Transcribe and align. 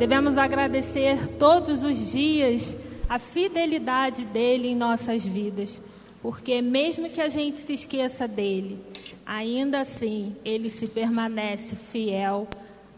devemos 0.00 0.38
agradecer 0.38 1.28
todos 1.38 1.82
os 1.82 2.10
dias 2.10 2.74
a 3.06 3.18
fidelidade 3.18 4.24
dele 4.24 4.68
em 4.68 4.74
nossas 4.74 5.26
vidas, 5.26 5.82
porque 6.22 6.62
mesmo 6.62 7.10
que 7.10 7.20
a 7.20 7.28
gente 7.28 7.58
se 7.58 7.74
esqueça 7.74 8.26
dele, 8.26 8.82
ainda 9.26 9.82
assim 9.82 10.34
ele 10.42 10.70
se 10.70 10.86
permanece 10.86 11.76
fiel 11.76 12.48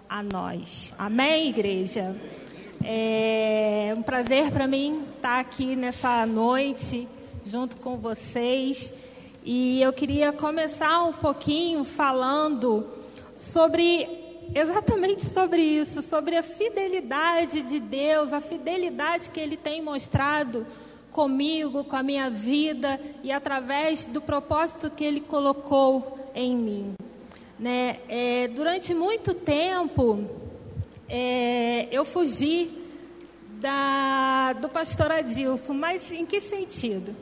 a 0.08 0.22
nós. 0.22 0.94
Amém, 0.96 1.48
igreja? 1.48 2.14
É 2.85 3.92
um 3.96 4.03
prazer 4.03 4.53
para 4.53 4.69
mim 4.69 5.03
estar 5.16 5.40
aqui 5.40 5.74
nessa 5.74 6.24
noite 6.24 7.08
junto 7.44 7.78
com 7.78 7.96
vocês. 7.96 8.94
E 9.44 9.82
eu 9.82 9.92
queria 9.92 10.30
começar 10.30 11.03
um 11.03 11.14
pouquinho 11.14 11.82
falando 11.82 12.87
sobre 13.34 14.21
exatamente 14.54 15.27
sobre 15.27 15.63
isso, 15.63 16.02
sobre 16.02 16.37
a 16.37 16.42
fidelidade 16.42 17.62
de 17.62 17.80
Deus, 17.80 18.33
a 18.33 18.41
fidelidade 18.41 19.30
que 19.30 19.41
Ele 19.41 19.56
tem 19.56 19.80
mostrado 19.80 20.66
comigo, 21.10 21.84
com 21.84 21.96
a 21.96 22.02
minha 22.02 22.30
vida 22.30 23.00
e 23.23 23.30
através 23.30 24.06
do 24.06 24.20
propósito 24.20 24.91
que 24.91 25.05
Ele 25.05 25.20
colocou 25.20 26.19
em 26.34 26.56
mim. 26.56 26.95
Né? 27.59 28.00
É, 28.09 28.48
durante 28.48 28.95
muito 28.95 29.34
tempo, 29.34 30.24
é, 31.09 31.86
eu 31.92 32.05
fugi 32.05 32.83
da, 33.61 34.55
do 34.55 34.69
pastor 34.69 35.12
Adilson, 35.12 35.74
mas 35.74 36.11
em 36.11 36.27
que 36.27 36.41
sentido? 36.41 37.14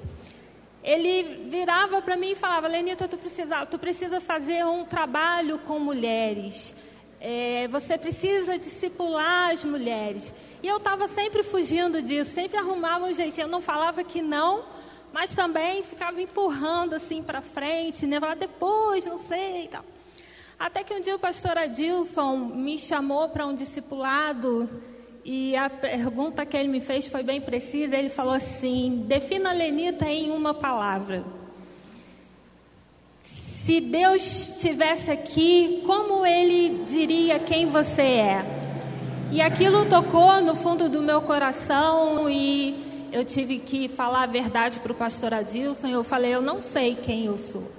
Ele 0.83 1.49
virava 1.51 2.01
para 2.01 2.17
mim 2.17 2.31
e 2.31 2.35
falava, 2.35 2.67
Lenita, 2.67 3.07
tu 3.07 3.19
precisa, 3.19 3.67
tu 3.67 3.79
precisa 3.79 4.21
fazer 4.21 4.65
um 4.65 4.85
trabalho 4.85 5.59
com 5.59 5.79
mulheres. 5.79 6.75
É, 7.21 7.69
você 7.69 7.99
precisa 7.99 8.59
discipular 8.59 9.51
as 9.51 9.63
mulheres. 9.63 10.33
E 10.63 10.67
eu 10.67 10.79
estava 10.79 11.07
sempre 11.07 11.43
fugindo 11.43 12.01
disso, 12.01 12.33
sempre 12.33 12.57
arrumava 12.59 13.05
um 13.05 13.13
jeitinho. 13.13 13.45
Eu 13.45 13.49
não 13.49 13.61
falava 13.61 14.03
que 14.03 14.23
não, 14.23 14.65
mas 15.13 15.35
também 15.35 15.83
ficava 15.83 16.21
empurrando 16.21 16.95
assim 16.95 17.23
para 17.23 17.43
frente, 17.43 18.07
né? 18.07 18.19
Falava 18.19 18.41
depois, 18.41 19.05
não 19.05 19.19
sei 19.19 19.65
e 19.65 19.69
tal. 19.69 19.85
Até 20.59 20.83
que 20.83 20.95
um 20.95 21.01
dia 21.01 21.15
o 21.15 21.19
pastor 21.19 21.59
Adilson 21.59 22.37
me 22.37 22.79
chamou 22.79 23.29
para 23.29 23.47
um 23.47 23.55
discipulado 23.55 24.69
e 25.25 25.55
a 25.57 25.69
pergunta 25.69 26.47
que 26.47 26.57
ele 26.57 26.69
me 26.69 26.81
fez 26.81 27.07
foi 27.07 27.23
bem 27.23 27.41
precisa. 27.41 27.97
Ele 27.97 28.09
falou 28.09 28.35
assim: 28.35 29.05
defina 29.07 29.51
a 29.51 29.53
Lenita 29.53 30.07
em 30.07 30.31
uma 30.31 30.55
palavra. 30.55 31.25
Se 33.71 33.81
Deus 33.81 34.21
estivesse 34.57 35.13
aqui, 35.13 35.81
como 35.87 36.27
ele 36.27 36.83
diria 36.85 37.39
quem 37.39 37.67
você 37.67 38.03
é? 38.03 38.45
E 39.31 39.41
aquilo 39.41 39.87
tocou 39.87 40.43
no 40.43 40.57
fundo 40.57 40.89
do 40.89 41.01
meu 41.01 41.23
coração 41.23 42.29
e 42.29 43.09
eu 43.13 43.25
tive 43.25 43.61
que 43.61 43.87
falar 43.87 44.25
a 44.25 44.27
verdade 44.27 44.81
para 44.81 44.91
o 44.91 44.95
pastor 44.97 45.33
Adilson. 45.33 45.87
Eu 45.87 46.03
falei: 46.03 46.35
eu 46.35 46.43
não 46.43 46.61
sei 46.61 46.97
quem 46.97 47.27
eu 47.27 47.39
sou. 47.39 47.71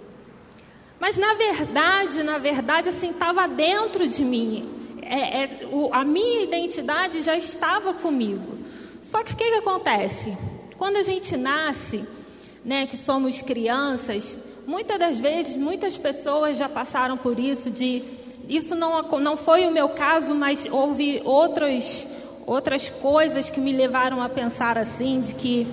Mas 0.97 1.17
na 1.17 1.34
verdade, 1.34 2.23
na 2.23 2.38
verdade, 2.38 2.88
assim, 2.88 3.09
estava 3.09 3.45
dentro 3.45 4.08
de 4.08 4.23
mim 4.23 4.69
é, 5.02 5.44
é, 5.44 5.59
o, 5.69 5.89
a 5.92 6.06
minha 6.06 6.44
identidade 6.44 7.22
já 7.22 7.36
estava 7.36 7.94
comigo. 7.94 8.59
Só 9.02 9.22
que 9.25 9.34
o 9.34 9.36
que, 9.36 9.44
que 9.44 9.56
acontece? 9.56 10.38
Quando 10.78 10.95
a 10.95 11.03
gente 11.03 11.36
nasce, 11.36 12.06
né, 12.64 12.88
que 12.88 12.95
somos 12.95 13.42
crianças, 13.42 14.39
muitas 14.66 15.00
das 15.00 15.20
vezes, 15.20 15.56
muitas 15.56 15.98
pessoas 15.98 16.58
já 16.58 16.70
passaram 16.70 17.17
por 17.17 17.40
isso 17.40 17.70
de 17.70 18.04
isso 18.48 18.76
não, 18.76 19.02
não 19.02 19.38
foi 19.38 19.66
o 19.66 19.72
meu 19.72 19.90
caso, 19.90 20.36
mas 20.36 20.68
houve 20.70 21.22
outras, 21.23 22.08
outras 22.45 22.90
coisas 22.90 23.50
que 23.50 23.62
me 23.62 23.72
levaram 23.72 24.22
a 24.22 24.28
pensar 24.28 24.78
assim, 24.78 25.22
de 25.22 25.36
que 25.36 25.68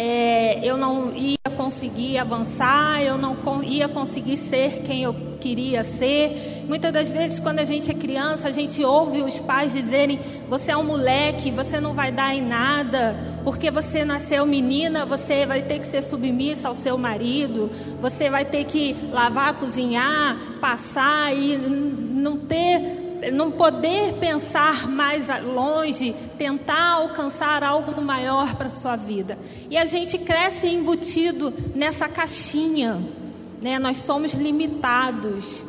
é, 0.00 0.60
eu 0.62 0.76
não 0.76 1.12
ia 1.12 1.36
conseguir 1.56 2.18
avançar, 2.18 3.02
eu 3.02 3.18
não 3.18 3.36
ia 3.64 3.88
conseguir 3.88 4.36
ser 4.36 4.82
quem 4.82 5.02
eu 5.02 5.12
queria 5.40 5.82
ser. 5.82 6.62
Muitas 6.68 6.92
das 6.92 7.10
vezes, 7.10 7.40
quando 7.40 7.58
a 7.58 7.64
gente 7.64 7.90
é 7.90 7.94
criança, 7.94 8.46
a 8.46 8.52
gente 8.52 8.84
ouve 8.84 9.22
os 9.22 9.40
pais 9.40 9.72
dizerem: 9.72 10.20
Você 10.48 10.70
é 10.70 10.76
um 10.76 10.84
moleque, 10.84 11.50
você 11.50 11.80
não 11.80 11.94
vai 11.94 12.12
dar 12.12 12.32
em 12.32 12.40
nada, 12.40 13.18
porque 13.42 13.72
você 13.72 14.04
nasceu 14.04 14.46
menina, 14.46 15.04
você 15.04 15.44
vai 15.44 15.62
ter 15.62 15.80
que 15.80 15.86
ser 15.86 16.02
submissa 16.02 16.68
ao 16.68 16.76
seu 16.76 16.96
marido, 16.96 17.68
você 18.00 18.30
vai 18.30 18.44
ter 18.44 18.66
que 18.66 18.94
lavar, 19.10 19.54
cozinhar, 19.54 20.38
passar 20.60 21.34
e 21.34 21.56
não 21.56 22.36
ter 22.36 23.07
não 23.32 23.50
poder 23.50 24.14
pensar 24.14 24.88
mais 24.88 25.26
longe, 25.42 26.14
tentar 26.36 26.92
alcançar 26.92 27.62
algo 27.62 28.00
maior 28.00 28.54
para 28.54 28.68
a 28.68 28.70
sua 28.70 28.96
vida. 28.96 29.38
E 29.70 29.76
a 29.76 29.84
gente 29.84 30.18
cresce 30.18 30.66
embutido 30.66 31.52
nessa 31.74 32.08
caixinha, 32.08 33.00
né? 33.60 33.78
Nós 33.78 33.98
somos 33.98 34.34
limitados. 34.34 35.64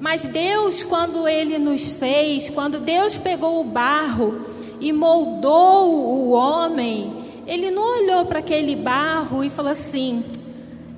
Mas 0.00 0.22
Deus, 0.22 0.82
quando 0.82 1.26
Ele 1.26 1.58
nos 1.58 1.90
fez, 1.90 2.48
quando 2.50 2.78
Deus 2.78 3.16
pegou 3.16 3.60
o 3.60 3.64
barro 3.64 4.40
e 4.80 4.92
moldou 4.92 5.92
o 5.92 6.30
homem, 6.30 7.24
Ele 7.46 7.70
não 7.70 8.00
olhou 8.00 8.24
para 8.26 8.38
aquele 8.38 8.76
barro 8.76 9.42
e 9.42 9.50
falou 9.50 9.72
assim: 9.72 10.24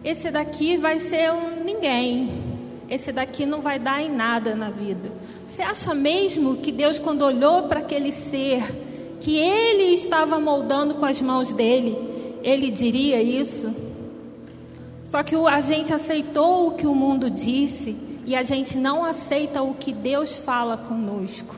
esse 0.03 0.31
daqui 0.31 0.79
vai 0.79 0.99
ser 0.99 1.31
um 1.31 1.63
ninguém, 1.63 2.31
esse 2.89 3.13
daqui 3.13 3.45
não 3.45 3.61
vai 3.61 3.79
dar 3.79 4.03
em 4.03 4.11
nada 4.11 4.55
na 4.55 4.71
vida. 4.71 5.13
Você 5.51 5.63
acha 5.63 5.95
mesmo 5.95 6.59
que 6.59 6.71
Deus, 6.71 6.97
quando 6.99 7.23
olhou 7.23 7.65
para 7.65 7.81
aquele 7.81 8.13
ser 8.13 8.63
que 9.21 9.37
ele 9.37 9.93
estava 9.93 10.39
moldando 10.39 10.95
com 10.95 11.05
as 11.05 11.21
mãos 11.21 11.51
dele, 11.51 11.99
ele 12.41 12.71
diria 12.71 13.21
isso? 13.21 13.75
Só 15.03 15.25
que 15.25 15.35
a 15.35 15.61
gente 15.61 15.93
aceitou 15.93 16.69
o 16.69 16.71
que 16.77 16.87
o 16.87 16.95
mundo 16.95 17.29
disse 17.29 17.97
e 18.25 18.37
a 18.37 18.45
gente 18.45 18.79
não 18.79 19.05
aceita 19.05 19.61
o 19.61 19.75
que 19.75 19.93
Deus 19.93 20.39
fala 20.39 20.77
conosco. 20.77 21.57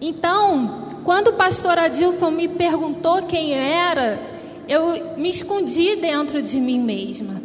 Então, 0.00 0.88
quando 1.04 1.28
o 1.28 1.34
pastor 1.34 1.78
Adilson 1.78 2.30
me 2.30 2.48
perguntou 2.48 3.24
quem 3.24 3.52
era, 3.52 4.22
eu 4.66 5.18
me 5.18 5.28
escondi 5.28 5.96
dentro 5.96 6.42
de 6.42 6.58
mim 6.58 6.80
mesma. 6.80 7.42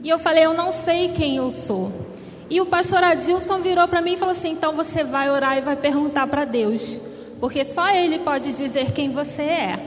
E 0.00 0.08
eu 0.08 0.18
falei, 0.18 0.44
eu 0.44 0.54
não 0.54 0.70
sei 0.70 1.08
quem 1.08 1.36
eu 1.36 1.50
sou. 1.50 2.07
E 2.50 2.60
o 2.60 2.66
pastor 2.66 3.04
Adilson 3.04 3.58
virou 3.58 3.86
para 3.86 4.00
mim 4.00 4.14
e 4.14 4.16
falou 4.16 4.32
assim: 4.32 4.50
então 4.50 4.74
você 4.74 5.04
vai 5.04 5.30
orar 5.30 5.58
e 5.58 5.60
vai 5.60 5.76
perguntar 5.76 6.26
para 6.26 6.44
Deus, 6.44 6.98
porque 7.40 7.64
só 7.64 7.88
Ele 7.90 8.18
pode 8.18 8.52
dizer 8.56 8.92
quem 8.92 9.10
você 9.10 9.42
é. 9.42 9.78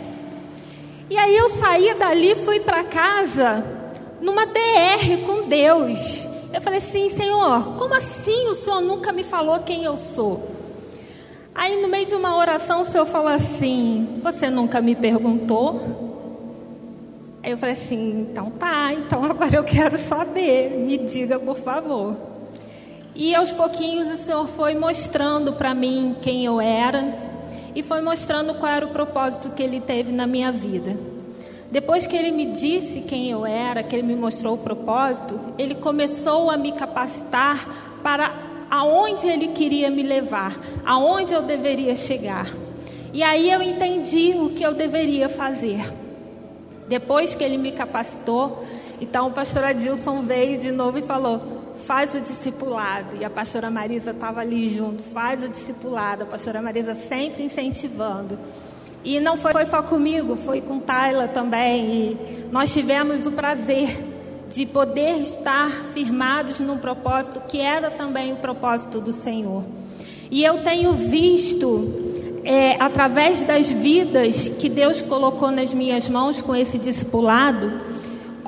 E 1.10 1.18
aí 1.18 1.36
eu 1.36 1.50
saí 1.50 1.94
dali, 1.96 2.36
fui 2.36 2.60
para 2.60 2.84
casa 2.84 3.66
numa 4.22 4.46
DR 4.46 5.18
com 5.26 5.48
Deus. 5.48 6.28
Eu 6.54 6.62
falei 6.62 6.80
assim: 6.80 7.10
Senhor, 7.10 7.78
como 7.78 7.96
assim 7.96 8.48
o 8.48 8.56
Senhor 8.56 8.82
nunca 8.82 9.12
me 9.12 9.24
falou 9.24 9.60
quem 9.60 9.84
eu 9.84 9.98
sou? 9.98 10.52
Aí 11.54 11.82
no 11.82 11.88
meio 11.88 12.06
de 12.06 12.16
uma 12.16 12.38
oração 12.38 12.82
o 12.82 12.86
Senhor 12.86 13.06
falou 13.06 13.30
assim: 13.30 14.22
Você 14.24 14.50
nunca 14.50 14.80
me 14.80 14.96
perguntou? 14.96 16.12
Aí 17.44 17.52
eu 17.52 17.58
falei 17.58 17.74
assim: 17.74 18.28
então 18.30 18.52
tá, 18.52 18.94
então 18.94 19.26
agora 19.26 19.56
eu 19.56 19.64
quero 19.64 19.98
saber, 19.98 20.70
me 20.72 20.98
diga 20.98 21.40
por 21.40 21.58
favor. 21.58 22.31
E 23.14 23.36
aos 23.36 23.52
pouquinhos 23.52 24.12
o 24.12 24.24
Senhor 24.24 24.48
foi 24.48 24.74
mostrando 24.74 25.52
para 25.54 25.74
mim 25.74 26.16
quem 26.22 26.46
eu 26.46 26.62
era 26.62 27.14
e 27.76 27.84
foi 27.84 28.02
mostrando 28.02 28.54
qual 28.54 28.72
era 28.72 28.86
o 28.86 28.90
propósito 28.90 29.54
que 29.54 29.62
Ele 29.62 29.82
teve 29.82 30.12
na 30.12 30.26
minha 30.26 30.52
vida. 30.52 30.98
Depois 31.70 32.06
que 32.08 32.16
Ele 32.16 32.32
me 32.32 32.48
disse 32.48 33.02
quem 33.02 33.30
eu 33.30 33.46
era, 33.46 33.84
que 33.84 33.96
Ele 33.96 34.08
me 34.08 34.16
mostrou 34.16 34.56
o 34.56 34.58
propósito, 34.58 35.40
Ele 35.58 35.76
começou 35.76 36.50
a 36.50 36.58
me 36.58 36.72
capacitar 36.72 37.68
para 38.02 38.34
aonde 38.70 39.28
Ele 39.28 39.50
queria 39.50 39.90
me 39.90 40.04
levar, 40.04 40.58
aonde 40.86 41.34
eu 41.34 41.42
deveria 41.42 41.96
chegar. 41.96 42.48
E 43.14 43.22
aí 43.24 43.52
eu 43.52 43.62
entendi 43.62 44.34
o 44.36 44.52
que 44.52 44.64
eu 44.64 44.74
deveria 44.74 45.28
fazer. 45.28 45.82
Depois 46.88 47.36
que 47.36 47.44
Ele 47.44 47.58
me 47.58 47.74
capacitou, 47.74 48.64
então 49.02 49.28
o 49.28 49.32
pastor 49.32 49.66
Adilson 49.66 50.22
veio 50.22 50.58
de 50.58 50.72
novo 50.72 50.98
e 50.98 51.02
falou: 51.02 51.61
faz 51.86 52.14
o 52.16 52.20
discipulado. 52.20 53.18
E 53.18 53.26
a 53.26 53.30
pastora 53.30 53.70
Marisa 53.70 54.12
estava 54.12 54.42
ali 54.42 54.68
junto, 54.68 55.02
faz 55.02 55.44
o 55.44 55.50
discipulado. 55.50 56.24
A 56.24 56.26
pastora 56.26 56.62
Marisa 56.62 56.96
sempre 56.96 57.44
incentivando. 57.44 58.38
E 59.04 59.20
não 59.20 59.36
foi 59.36 59.66
só 59.66 59.82
comigo, 59.82 60.36
foi 60.36 60.62
com 60.62 60.80
Tayla 60.80 61.28
também. 61.28 61.90
E 61.92 62.48
nós 62.52 62.72
tivemos 62.72 63.26
o 63.26 63.32
prazer 63.32 63.90
de 64.50 64.66
poder 64.66 65.18
estar 65.20 65.70
firmados 65.94 66.60
num 66.60 66.78
propósito 66.78 67.42
que 67.48 67.60
era 67.60 67.90
também 67.90 68.34
o 68.34 68.36
propósito 68.36 69.00
do 69.00 69.14
Senhor. 69.14 69.64
E 70.30 70.44
eu 70.44 70.64
tenho 70.64 70.94
visto, 70.94 72.40
é, 72.44 72.76
através 72.80 73.42
das 73.44 73.72
vidas 73.72 74.50
que 74.50 74.70
Deus 74.70 75.02
colocou 75.02 75.52
nas 75.52 75.74
minhas 75.74 76.08
mãos 76.08 76.42
com 76.42 76.56
esse 76.56 76.78
discipulado, 76.78 77.91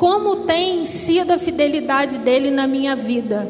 como 0.04 0.36
tem 0.36 0.86
sido 0.86 1.32
a 1.32 1.40
fidelidade 1.40 2.18
dele 2.18 2.52
na 2.52 2.68
minha 2.68 2.94
vida. 2.94 3.50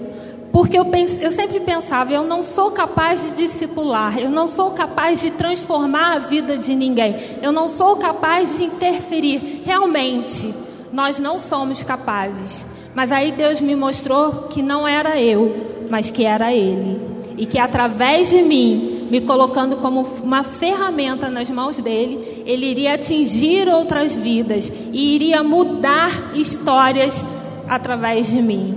Porque 0.52 0.78
eu, 0.78 0.86
eu 1.20 1.32
sempre 1.32 1.60
pensava, 1.60 2.14
eu 2.14 2.24
não 2.24 2.44
sou 2.44 2.70
capaz 2.70 3.24
de 3.24 3.32
discipular, 3.32 4.20
eu 4.20 4.30
não 4.30 4.48
sou 4.48 4.70
capaz 4.70 5.20
de 5.20 5.32
transformar 5.32 6.14
a 6.14 6.20
vida 6.20 6.56
de 6.56 6.76
ninguém, 6.76 7.16
eu 7.42 7.52
não 7.52 7.68
sou 7.68 7.96
capaz 7.96 8.56
de 8.56 8.66
interferir. 8.66 9.64
Realmente, 9.66 10.54
nós 10.92 11.18
não 11.18 11.40
somos 11.40 11.82
capazes. 11.82 12.68
Mas 12.94 13.12
aí 13.12 13.32
Deus 13.32 13.60
me 13.60 13.76
mostrou 13.76 14.44
que 14.44 14.62
não 14.62 14.88
era 14.88 15.20
eu, 15.20 15.88
mas 15.90 16.12
que 16.12 16.24
era 16.24 16.54
Ele. 16.54 17.02
E 17.36 17.48
que 17.48 17.58
através 17.58 18.30
de 18.30 18.44
mim, 18.44 18.93
me 19.14 19.22
colocando 19.22 19.78
como 19.78 20.02
uma 20.24 20.42
ferramenta 20.42 21.30
nas 21.30 21.48
mãos 21.48 21.78
dele, 21.78 22.44
ele 22.48 22.66
iria 22.66 22.96
atingir 22.96 23.68
outras 23.68 24.16
vidas 24.16 24.72
e 24.92 25.14
iria 25.14 25.44
mudar 25.44 26.32
histórias 26.34 27.24
através 27.70 28.32
de 28.32 28.42
mim. 28.42 28.76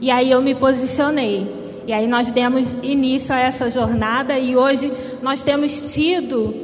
E 0.00 0.10
aí 0.10 0.30
eu 0.30 0.40
me 0.40 0.54
posicionei. 0.54 1.46
E 1.86 1.92
aí 1.92 2.06
nós 2.06 2.30
demos 2.30 2.78
início 2.82 3.34
a 3.34 3.38
essa 3.38 3.68
jornada 3.68 4.38
e 4.38 4.56
hoje 4.56 4.90
nós 5.20 5.42
temos 5.42 5.92
tido 5.92 6.54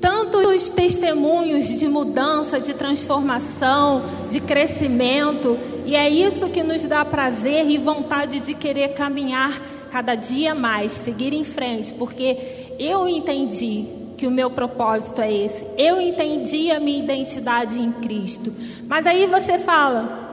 tantos 0.00 0.70
testemunhos 0.70 1.68
de 1.68 1.86
mudança, 1.86 2.58
de 2.58 2.74
transformação, 2.74 4.02
de 4.28 4.40
crescimento, 4.40 5.56
e 5.86 5.94
é 5.94 6.08
isso 6.10 6.48
que 6.48 6.64
nos 6.64 6.82
dá 6.82 7.04
prazer 7.04 7.70
e 7.70 7.78
vontade 7.78 8.40
de 8.40 8.54
querer 8.54 8.88
caminhar 8.88 9.60
cada 9.90 10.14
dia 10.14 10.54
mais, 10.54 10.92
seguir 10.92 11.32
em 11.32 11.44
frente, 11.44 11.92
porque 11.92 12.74
eu 12.78 13.08
entendi 13.08 13.86
que 14.16 14.26
o 14.26 14.30
meu 14.30 14.50
propósito 14.50 15.20
é 15.20 15.32
esse. 15.32 15.66
Eu 15.76 16.00
entendi 16.00 16.70
a 16.70 16.78
minha 16.78 17.02
identidade 17.02 17.80
em 17.80 17.90
Cristo. 17.92 18.52
Mas 18.86 19.06
aí 19.06 19.26
você 19.26 19.58
fala, 19.58 20.30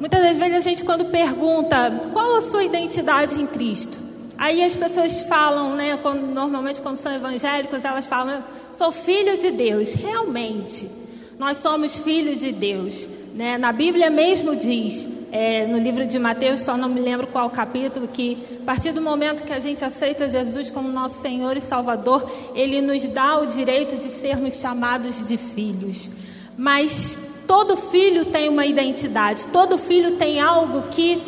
Muitas 0.00 0.22
das 0.22 0.38
vezes 0.38 0.54
a 0.54 0.60
gente 0.60 0.82
quando 0.82 1.04
pergunta 1.04 2.08
qual 2.10 2.38
a 2.38 2.40
sua 2.40 2.64
identidade 2.64 3.38
em 3.38 3.46
Cristo, 3.46 3.98
aí 4.38 4.64
as 4.64 4.74
pessoas 4.74 5.20
falam, 5.24 5.76
né, 5.76 5.98
quando, 5.98 6.22
normalmente 6.22 6.80
quando 6.80 6.96
são 6.96 7.14
evangélicos, 7.14 7.84
elas 7.84 8.06
falam, 8.06 8.42
sou 8.72 8.90
filho 8.92 9.36
de 9.36 9.50
Deus. 9.50 9.92
Realmente, 9.92 10.90
nós 11.38 11.58
somos 11.58 11.96
filhos 11.96 12.40
de 12.40 12.50
Deus. 12.50 13.06
Né? 13.34 13.58
Na 13.58 13.72
Bíblia 13.72 14.08
mesmo 14.08 14.56
diz, 14.56 15.06
é, 15.32 15.66
no 15.66 15.78
livro 15.78 16.06
de 16.06 16.18
Mateus, 16.18 16.60
só 16.60 16.76
não 16.76 16.88
me 16.88 17.00
lembro 17.00 17.26
qual 17.26 17.48
capítulo, 17.50 18.08
que 18.08 18.38
a 18.62 18.64
partir 18.64 18.92
do 18.92 19.00
momento 19.00 19.44
que 19.44 19.52
a 19.52 19.60
gente 19.60 19.84
aceita 19.84 20.28
Jesus 20.28 20.70
como 20.70 20.88
nosso 20.88 21.20
Senhor 21.20 21.56
e 21.56 21.60
Salvador, 21.60 22.30
Ele 22.54 22.80
nos 22.80 23.04
dá 23.04 23.38
o 23.38 23.46
direito 23.46 23.96
de 23.96 24.08
sermos 24.08 24.54
chamados 24.54 25.26
de 25.26 25.36
filhos. 25.36 26.10
Mas 26.56 27.16
Todo 27.50 27.76
filho 27.76 28.26
tem 28.26 28.48
uma 28.48 28.64
identidade, 28.64 29.48
todo 29.48 29.76
filho 29.76 30.12
tem 30.12 30.40
algo 30.40 30.82
que 30.82 31.20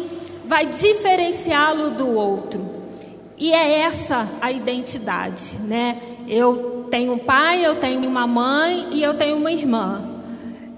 vai 0.46 0.66
diferenciá-lo 0.66 1.90
do 1.90 2.06
outro. 2.10 2.64
E 3.36 3.52
é 3.52 3.80
essa 3.80 4.28
a 4.40 4.52
identidade, 4.52 5.56
né? 5.64 6.00
Eu 6.28 6.86
tenho 6.92 7.14
um 7.14 7.18
pai, 7.18 7.66
eu 7.66 7.74
tenho 7.74 8.08
uma 8.08 8.24
mãe 8.24 8.86
e 8.92 9.02
eu 9.02 9.14
tenho 9.14 9.36
uma 9.36 9.50
irmã. 9.50 10.11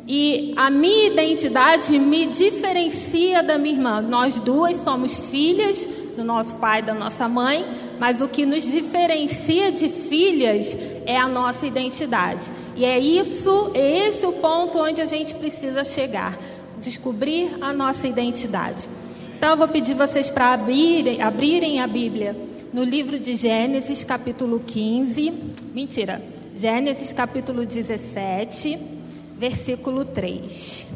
E 0.07 0.53
a 0.57 0.71
minha 0.71 1.07
identidade 1.07 1.99
me 1.99 2.27
diferencia 2.27 3.43
da 3.43 3.57
minha 3.57 3.75
irmã. 3.75 4.03
Nós 4.03 4.39
duas 4.39 4.77
somos 4.79 5.15
filhas 5.15 5.89
do 6.15 6.23
nosso 6.23 6.55
pai 6.57 6.81
e 6.81 6.83
da 6.83 6.95
nossa 6.95 7.29
mãe, 7.29 7.65
mas 7.99 8.21
o 8.21 8.29
que 8.29 8.45
nos 8.45 8.63
diferencia 8.63 9.73
de 9.73 9.89
filhas 9.89 10.77
é 11.07 11.17
a 11.17 11.27
nossa 11.27 11.67
identidade. 11.67 12.51
E 12.77 12.85
é 12.85 12.99
isso, 12.99 13.71
é 13.75 14.09
esse 14.09 14.27
o 14.27 14.33
ponto 14.33 14.79
onde 14.79 15.01
a 15.01 15.07
gente 15.07 15.35
precisa 15.35 15.85
chegar, 15.85 16.39
descobrir 16.81 17.57
a 17.61 17.73
nossa 17.73 18.07
identidade. 18.07 18.89
Então 19.37 19.51
eu 19.51 19.57
vou 19.57 19.69
pedir 19.69 19.95
vocês 19.95 20.31
para 20.31 20.53
abrirem, 20.53 21.23
abrirem 21.23 21.81
a 21.81 21.87
Bíblia 21.87 22.37
no 22.73 22.85
livro 22.85 23.19
de 23.19 23.35
Gênesis, 23.35 24.05
capítulo 24.05 24.61
15. 24.67 25.33
Mentira. 25.75 26.23
Gênesis, 26.57 27.13
capítulo 27.13 27.67
17, 27.67 28.79
versículo 29.45 30.07
3. 30.07 30.87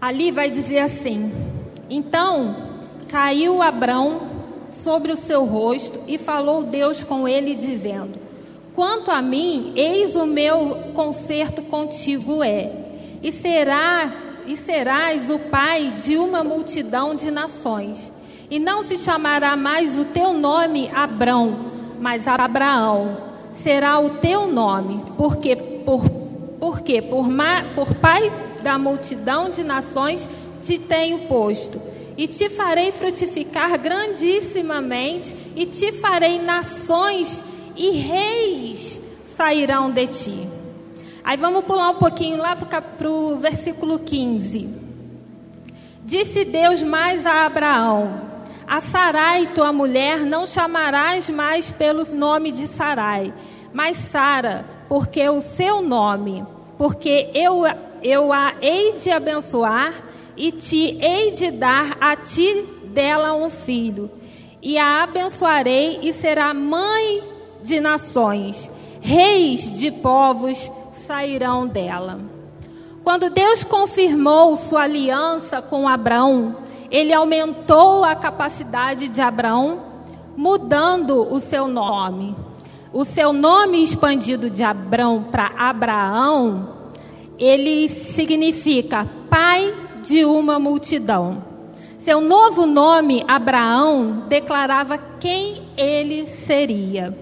Ali 0.00 0.32
vai 0.32 0.48
dizer 0.48 0.78
assim: 0.78 1.30
Então 1.90 2.56
caiu 3.08 3.60
Abrão 3.60 4.22
sobre 4.70 5.12
o 5.12 5.16
seu 5.16 5.44
rosto 5.44 6.00
e 6.08 6.16
falou 6.16 6.62
Deus 6.62 7.02
com 7.02 7.28
ele, 7.28 7.54
dizendo: 7.54 8.18
Quanto 8.74 9.10
a 9.10 9.20
mim, 9.20 9.74
eis 9.76 10.16
o 10.16 10.24
meu 10.24 10.92
conserto 10.94 11.60
contigo 11.60 12.42
é, 12.42 12.72
e 13.22 13.30
será 13.30 14.10
e 14.46 14.56
serás 14.56 15.28
o 15.28 15.38
pai 15.38 15.92
de 16.02 16.16
uma 16.16 16.42
multidão 16.42 17.14
de 17.14 17.30
nações. 17.30 18.10
E 18.50 18.58
não 18.58 18.82
se 18.82 18.96
chamará 18.96 19.58
mais 19.58 19.98
o 19.98 20.06
teu 20.06 20.32
nome 20.32 20.88
Abrão, 20.94 21.66
mas 22.00 22.26
Abraão 22.26 23.27
será 23.62 23.98
o 23.98 24.10
teu 24.10 24.46
nome, 24.46 25.02
porque 25.16 25.56
por 25.56 26.04
porque 26.58 27.00
por, 27.00 27.28
ma, 27.28 27.62
por 27.74 27.94
pai 27.94 28.32
da 28.62 28.76
multidão 28.76 29.48
de 29.48 29.62
nações 29.62 30.28
te 30.60 30.76
tenho 30.76 31.28
posto 31.28 31.80
e 32.18 32.26
te 32.26 32.50
farei 32.50 32.90
frutificar 32.90 33.78
grandissimamente, 33.78 35.36
e 35.54 35.64
te 35.64 35.92
farei 35.92 36.40
nações 36.40 37.44
e 37.76 37.92
reis 37.92 39.00
sairão 39.36 39.88
de 39.88 40.08
ti. 40.08 40.48
Aí 41.22 41.36
vamos 41.36 41.64
pular 41.64 41.90
um 41.90 41.94
pouquinho 41.94 42.38
lá 42.38 42.56
para 42.56 43.08
o 43.08 43.36
versículo 43.36 44.00
15. 44.00 44.68
Disse 46.04 46.44
Deus 46.44 46.82
mais 46.82 47.24
a 47.24 47.46
Abraão: 47.46 48.27
A 48.68 48.82
Sarai, 48.82 49.46
tua 49.54 49.72
mulher, 49.72 50.26
não 50.26 50.46
chamarás 50.46 51.30
mais 51.30 51.70
pelos 51.70 52.12
nome 52.12 52.52
de 52.52 52.68
Sarai, 52.68 53.32
mas 53.72 53.96
Sara, 53.96 54.66
porque 54.86 55.26
o 55.26 55.40
seu 55.40 55.80
nome, 55.80 56.44
porque 56.76 57.30
eu, 57.32 57.62
eu 58.02 58.30
a 58.30 58.52
hei 58.60 58.92
de 58.98 59.10
abençoar 59.10 59.94
e 60.36 60.52
te 60.52 60.98
hei 61.00 61.30
de 61.30 61.50
dar 61.50 61.96
a 61.98 62.14
ti 62.14 62.62
dela 62.84 63.32
um 63.32 63.48
filho, 63.48 64.10
e 64.60 64.76
a 64.76 65.02
abençoarei 65.02 66.00
e 66.02 66.12
será 66.12 66.52
mãe 66.52 67.22
de 67.62 67.80
nações, 67.80 68.70
reis 69.00 69.72
de 69.72 69.90
povos 69.90 70.70
sairão 70.92 71.66
dela. 71.66 72.20
Quando 73.02 73.30
Deus 73.30 73.64
confirmou 73.64 74.54
sua 74.58 74.82
aliança 74.82 75.62
com 75.62 75.88
Abraão, 75.88 76.67
ele 76.90 77.12
aumentou 77.12 78.04
a 78.04 78.14
capacidade 78.14 79.08
de 79.08 79.20
Abraão, 79.20 79.80
mudando 80.36 81.32
o 81.32 81.40
seu 81.40 81.68
nome. 81.68 82.34
O 82.92 83.04
seu 83.04 83.32
nome 83.32 83.82
expandido 83.82 84.48
de 84.48 84.62
Abraão 84.62 85.24
para 85.24 85.52
Abraão, 85.58 86.74
ele 87.38 87.88
significa 87.88 89.06
pai 89.28 89.74
de 90.02 90.24
uma 90.24 90.58
multidão. 90.58 91.44
Seu 91.98 92.20
novo 92.20 92.64
nome, 92.64 93.24
Abraão, 93.28 94.24
declarava 94.28 94.96
quem 94.96 95.62
ele 95.76 96.30
seria. 96.30 97.16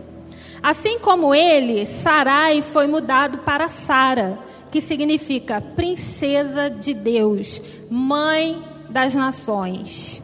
Assim 0.63 0.99
como 0.99 1.35
ele, 1.35 1.85
Sarai 1.87 2.63
foi 2.63 2.87
mudado 2.87 3.39
para 3.39 3.69
Sara, 3.69 4.39
que 4.71 4.81
significa 4.81 5.61
princesa 5.61 6.71
de 6.71 6.95
Deus, 6.95 7.61
mãe 7.91 8.63
das 8.97 9.15
nações. 9.15 10.23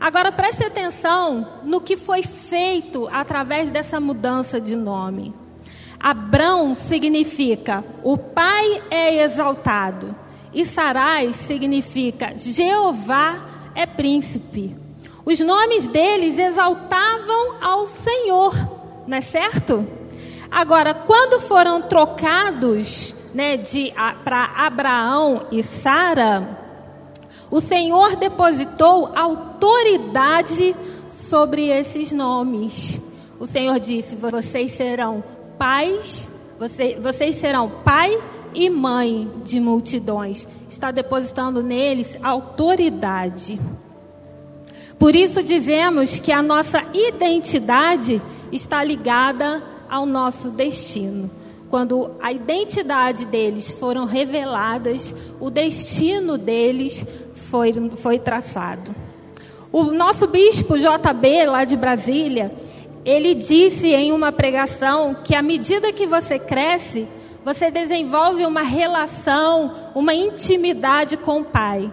Agora 0.00 0.32
preste 0.32 0.64
atenção 0.64 1.60
no 1.64 1.82
que 1.82 1.98
foi 1.98 2.22
feito 2.22 3.06
através 3.12 3.68
dessa 3.68 4.00
mudança 4.00 4.58
de 4.58 4.74
nome. 4.74 5.34
Abrão 6.00 6.72
significa 6.72 7.84
o 8.02 8.16
pai 8.16 8.82
é 8.90 9.22
exaltado. 9.22 10.16
E 10.54 10.64
Sarai 10.64 11.34
significa 11.34 12.32
Jeová 12.38 13.44
é 13.74 13.84
príncipe. 13.84 14.74
Os 15.22 15.38
nomes 15.40 15.86
deles 15.86 16.38
exaltavam 16.38 17.56
ao 17.60 17.86
Senhor, 17.86 18.54
não 19.06 19.18
é 19.18 19.20
certo? 19.20 19.86
Agora, 20.50 20.94
quando 20.94 21.38
foram 21.38 21.82
trocados 21.82 23.14
né, 23.34 23.58
para 24.24 24.52
Abraão 24.56 25.48
e 25.50 25.62
Sara, 25.62 26.65
o 27.50 27.60
Senhor 27.60 28.16
depositou 28.16 29.12
autoridade 29.14 30.74
sobre 31.10 31.68
esses 31.68 32.12
nomes. 32.12 33.00
O 33.38 33.46
Senhor 33.46 33.78
disse: 33.78 34.16
vocês 34.16 34.72
serão 34.72 35.22
pais, 35.58 36.28
vocês, 36.58 37.00
vocês 37.02 37.36
serão 37.36 37.70
pai 37.84 38.18
e 38.54 38.68
mãe 38.70 39.30
de 39.44 39.60
multidões. 39.60 40.46
Está 40.68 40.90
depositando 40.90 41.62
neles 41.62 42.16
autoridade. 42.22 43.60
Por 44.98 45.14
isso 45.14 45.42
dizemos 45.42 46.18
que 46.18 46.32
a 46.32 46.42
nossa 46.42 46.82
identidade 46.94 48.20
está 48.50 48.82
ligada 48.82 49.62
ao 49.88 50.06
nosso 50.06 50.50
destino. 50.50 51.30
Quando 51.68 52.12
a 52.22 52.32
identidade 52.32 53.26
deles 53.26 53.70
foram 53.70 54.04
reveladas, 54.04 55.14
o 55.40 55.50
destino 55.50 56.38
deles 56.38 57.04
foi, 57.56 57.72
foi 57.96 58.18
traçado. 58.18 58.94
O 59.72 59.84
nosso 59.84 60.26
bispo 60.26 60.76
JB, 60.76 61.46
lá 61.46 61.64
de 61.64 61.76
Brasília, 61.76 62.52
ele 63.04 63.34
disse 63.34 63.88
em 63.94 64.12
uma 64.12 64.30
pregação 64.30 65.14
que 65.24 65.34
à 65.34 65.40
medida 65.40 65.92
que 65.92 66.06
você 66.06 66.38
cresce, 66.38 67.08
você 67.44 67.70
desenvolve 67.70 68.44
uma 68.44 68.62
relação, 68.62 69.72
uma 69.94 70.12
intimidade 70.12 71.16
com 71.16 71.40
o 71.40 71.44
Pai. 71.44 71.90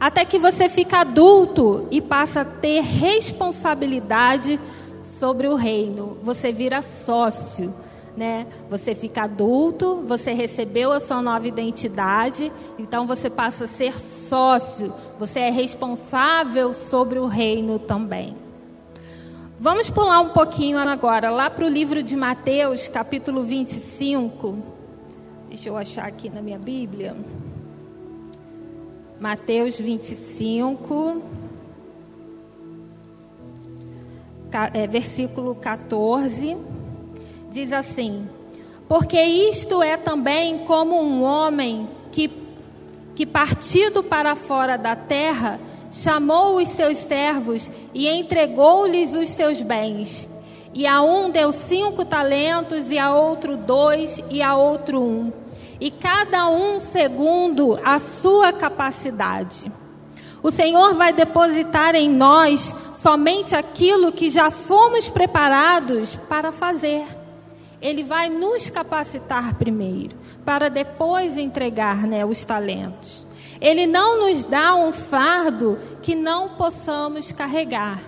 Até 0.00 0.24
que 0.24 0.38
você 0.38 0.68
fica 0.68 0.98
adulto 1.00 1.86
e 1.90 2.00
passa 2.00 2.40
a 2.40 2.44
ter 2.44 2.80
responsabilidade 2.80 4.58
sobre 5.02 5.46
o 5.46 5.54
reino. 5.54 6.18
Você 6.22 6.52
vira 6.52 6.82
sócio 6.82 7.72
né? 8.16 8.46
Você 8.70 8.94
fica 8.94 9.24
adulto, 9.24 10.04
você 10.06 10.32
recebeu 10.32 10.92
a 10.92 11.00
sua 11.00 11.20
nova 11.20 11.46
identidade, 11.46 12.52
então 12.78 13.06
você 13.06 13.28
passa 13.28 13.64
a 13.64 13.68
ser 13.68 13.98
sócio, 13.98 14.92
você 15.18 15.40
é 15.40 15.50
responsável 15.50 16.72
sobre 16.72 17.18
o 17.18 17.26
reino 17.26 17.78
também. 17.78 18.36
Vamos 19.58 19.88
pular 19.88 20.20
um 20.20 20.30
pouquinho 20.30 20.78
agora, 20.78 21.30
lá 21.30 21.48
para 21.48 21.64
o 21.64 21.68
livro 21.68 22.02
de 22.02 22.16
Mateus, 22.16 22.88
capítulo 22.88 23.44
25. 23.44 24.58
Deixa 25.48 25.68
eu 25.68 25.76
achar 25.76 26.06
aqui 26.06 26.28
na 26.28 26.42
minha 26.42 26.58
Bíblia. 26.58 27.16
Mateus 29.20 29.78
25, 29.78 31.22
é, 34.72 34.86
versículo 34.86 35.54
14 35.54 36.73
diz 37.54 37.72
assim: 37.72 38.28
Porque 38.88 39.22
isto 39.22 39.80
é 39.80 39.96
também 39.96 40.58
como 40.58 41.00
um 41.00 41.22
homem 41.22 41.88
que, 42.10 42.30
que 43.14 43.24
partido 43.24 44.02
para 44.02 44.34
fora 44.34 44.76
da 44.76 44.96
terra, 44.96 45.60
chamou 45.90 46.56
os 46.56 46.68
seus 46.70 46.98
servos 46.98 47.70
e 47.94 48.08
entregou-lhes 48.08 49.14
os 49.14 49.30
seus 49.30 49.62
bens. 49.62 50.28
E 50.74 50.88
a 50.88 51.00
um 51.02 51.30
deu 51.30 51.52
cinco 51.52 52.04
talentos, 52.04 52.90
e 52.90 52.98
a 52.98 53.14
outro 53.14 53.56
dois, 53.56 54.20
e 54.28 54.42
a 54.42 54.56
outro 54.56 55.00
um. 55.00 55.32
E 55.80 55.92
cada 55.92 56.48
um 56.48 56.80
segundo 56.80 57.78
a 57.84 58.00
sua 58.00 58.52
capacidade. 58.52 59.70
O 60.42 60.50
Senhor 60.50 60.94
vai 60.94 61.12
depositar 61.12 61.94
em 61.94 62.10
nós 62.10 62.74
somente 62.96 63.54
aquilo 63.54 64.10
que 64.10 64.28
já 64.28 64.50
fomos 64.50 65.08
preparados 65.08 66.16
para 66.28 66.50
fazer. 66.50 67.23
Ele 67.84 68.02
vai 68.02 68.30
nos 68.30 68.70
capacitar 68.70 69.56
primeiro, 69.56 70.16
para 70.42 70.70
depois 70.70 71.36
entregar 71.36 72.06
né, 72.06 72.24
os 72.24 72.42
talentos. 72.42 73.26
Ele 73.60 73.86
não 73.86 74.22
nos 74.22 74.42
dá 74.42 74.74
um 74.74 74.90
fardo 74.90 75.78
que 76.00 76.14
não 76.14 76.56
possamos 76.56 77.30
carregar. 77.30 78.00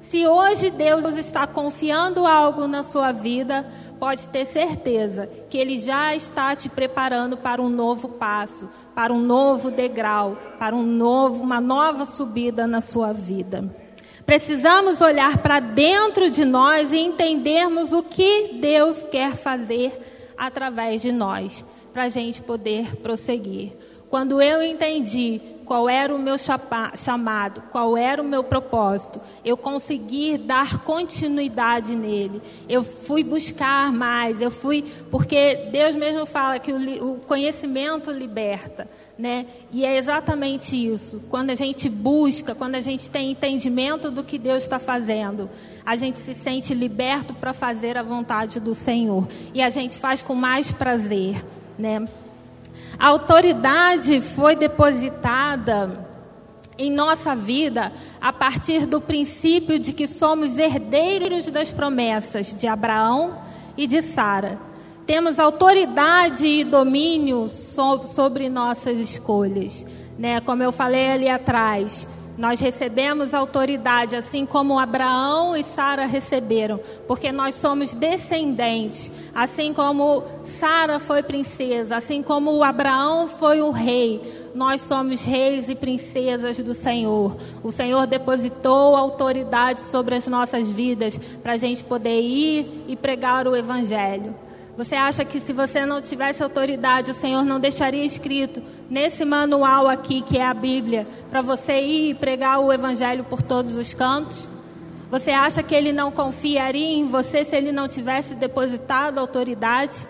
Se 0.00 0.24
hoje 0.24 0.70
Deus 0.70 1.16
está 1.16 1.48
confiando 1.48 2.24
algo 2.24 2.68
na 2.68 2.84
sua 2.84 3.10
vida, 3.10 3.68
pode 3.98 4.28
ter 4.28 4.44
certeza 4.44 5.26
que 5.50 5.58
Ele 5.58 5.78
já 5.78 6.14
está 6.14 6.54
te 6.54 6.68
preparando 6.68 7.36
para 7.36 7.60
um 7.60 7.68
novo 7.68 8.10
passo, 8.10 8.70
para 8.94 9.12
um 9.12 9.18
novo 9.18 9.68
degrau, 9.68 10.38
para 10.60 10.76
um 10.76 10.84
novo, 10.84 11.42
uma 11.42 11.60
nova 11.60 12.06
subida 12.06 12.68
na 12.68 12.80
sua 12.80 13.12
vida. 13.12 13.83
Precisamos 14.26 15.00
olhar 15.00 15.38
para 15.38 15.60
dentro 15.60 16.30
de 16.30 16.44
nós 16.44 16.92
e 16.92 16.98
entendermos 16.98 17.92
o 17.92 18.02
que 18.02 18.54
Deus 18.54 19.04
quer 19.04 19.36
fazer 19.36 19.98
através 20.36 21.02
de 21.02 21.12
nós, 21.12 21.64
para 21.92 22.04
a 22.04 22.08
gente 22.08 22.40
poder 22.40 22.96
prosseguir. 22.96 23.72
Quando 24.08 24.40
eu 24.40 24.62
entendi 24.62 25.40
qual 25.64 25.88
era 25.88 26.14
o 26.14 26.18
meu 26.18 26.36
chamado, 26.38 27.62
qual 27.72 27.96
era 27.96 28.20
o 28.20 28.24
meu 28.24 28.44
propósito, 28.44 29.20
eu 29.44 29.56
consegui 29.56 30.36
dar 30.38 30.80
continuidade 30.80 31.94
nele. 31.94 32.42
Eu 32.68 32.84
fui 32.84 33.24
buscar 33.24 33.92
mais, 33.92 34.40
eu 34.40 34.50
fui, 34.50 34.84
porque 35.10 35.68
Deus 35.72 35.94
mesmo 35.94 36.26
fala 36.26 36.58
que 36.58 36.72
o, 36.72 37.12
o 37.12 37.16
conhecimento 37.20 38.10
liberta, 38.10 38.88
né? 39.18 39.46
E 39.72 39.84
é 39.84 39.96
exatamente 39.96 40.76
isso. 40.76 41.22
Quando 41.30 41.50
a 41.50 41.54
gente 41.54 41.88
busca, 41.88 42.54
quando 42.54 42.74
a 42.74 42.80
gente 42.80 43.10
tem 43.10 43.30
entendimento 43.30 44.10
do 44.10 44.22
que 44.22 44.38
Deus 44.38 44.62
está 44.62 44.78
fazendo, 44.78 45.48
a 45.84 45.96
gente 45.96 46.18
se 46.18 46.34
sente 46.34 46.74
liberto 46.74 47.34
para 47.34 47.52
fazer 47.52 47.96
a 47.96 48.02
vontade 48.02 48.60
do 48.60 48.74
Senhor 48.74 49.26
e 49.52 49.62
a 49.62 49.70
gente 49.70 49.96
faz 49.96 50.22
com 50.22 50.34
mais 50.34 50.70
prazer, 50.70 51.44
né? 51.78 52.06
A 52.98 53.08
autoridade 53.08 54.20
foi 54.20 54.56
depositada 54.56 56.06
em 56.76 56.90
nossa 56.90 57.36
vida 57.36 57.92
a 58.20 58.32
partir 58.32 58.86
do 58.86 59.00
princípio 59.00 59.78
de 59.78 59.92
que 59.92 60.06
somos 60.06 60.58
herdeiros 60.58 61.46
das 61.46 61.70
promessas 61.70 62.54
de 62.54 62.66
Abraão 62.66 63.38
e 63.76 63.86
de 63.86 64.02
Sara. 64.02 64.58
Temos 65.06 65.38
autoridade 65.38 66.46
e 66.46 66.64
domínio 66.64 67.48
sobre 67.48 68.48
nossas 68.48 68.98
escolhas, 68.98 69.86
né? 70.18 70.40
Como 70.40 70.62
eu 70.62 70.72
falei 70.72 71.12
ali 71.12 71.28
atrás, 71.28 72.08
nós 72.36 72.60
recebemos 72.60 73.32
autoridade, 73.32 74.16
assim 74.16 74.44
como 74.44 74.78
Abraão 74.78 75.56
e 75.56 75.62
Sara 75.62 76.04
receberam, 76.04 76.80
porque 77.06 77.30
nós 77.30 77.54
somos 77.54 77.94
descendentes, 77.94 79.10
assim 79.34 79.72
como 79.72 80.24
Sara 80.42 80.98
foi 80.98 81.22
princesa, 81.22 81.96
assim 81.96 82.22
como 82.22 82.62
Abraão 82.62 83.28
foi 83.28 83.62
o 83.62 83.70
rei. 83.70 84.20
Nós 84.54 84.80
somos 84.80 85.24
reis 85.24 85.68
e 85.68 85.74
princesas 85.74 86.58
do 86.58 86.74
Senhor. 86.74 87.36
O 87.62 87.72
Senhor 87.72 88.06
depositou 88.06 88.96
autoridade 88.96 89.80
sobre 89.80 90.14
as 90.14 90.28
nossas 90.28 90.68
vidas 90.68 91.18
para 91.42 91.52
a 91.52 91.56
gente 91.56 91.82
poder 91.82 92.20
ir 92.20 92.84
e 92.86 92.94
pregar 92.94 93.48
o 93.48 93.56
Evangelho. 93.56 94.34
Você 94.76 94.96
acha 94.96 95.24
que 95.24 95.38
se 95.38 95.52
você 95.52 95.86
não 95.86 96.02
tivesse 96.02 96.42
autoridade, 96.42 97.12
o 97.12 97.14
Senhor 97.14 97.44
não 97.44 97.60
deixaria 97.60 98.04
escrito 98.04 98.60
nesse 98.90 99.24
manual 99.24 99.88
aqui, 99.88 100.20
que 100.20 100.36
é 100.36 100.44
a 100.44 100.52
Bíblia, 100.52 101.06
para 101.30 101.40
você 101.42 101.80
ir 101.80 102.10
e 102.10 102.14
pregar 102.14 102.58
o 102.58 102.72
Evangelho 102.72 103.22
por 103.22 103.40
todos 103.40 103.76
os 103.76 103.94
cantos? 103.94 104.50
Você 105.12 105.30
acha 105.30 105.62
que 105.62 105.76
Ele 105.76 105.92
não 105.92 106.10
confiaria 106.10 106.98
em 106.98 107.06
você 107.06 107.44
se 107.44 107.54
Ele 107.54 107.70
não 107.70 107.86
tivesse 107.86 108.34
depositado 108.34 109.18
autoridade? 109.18 110.08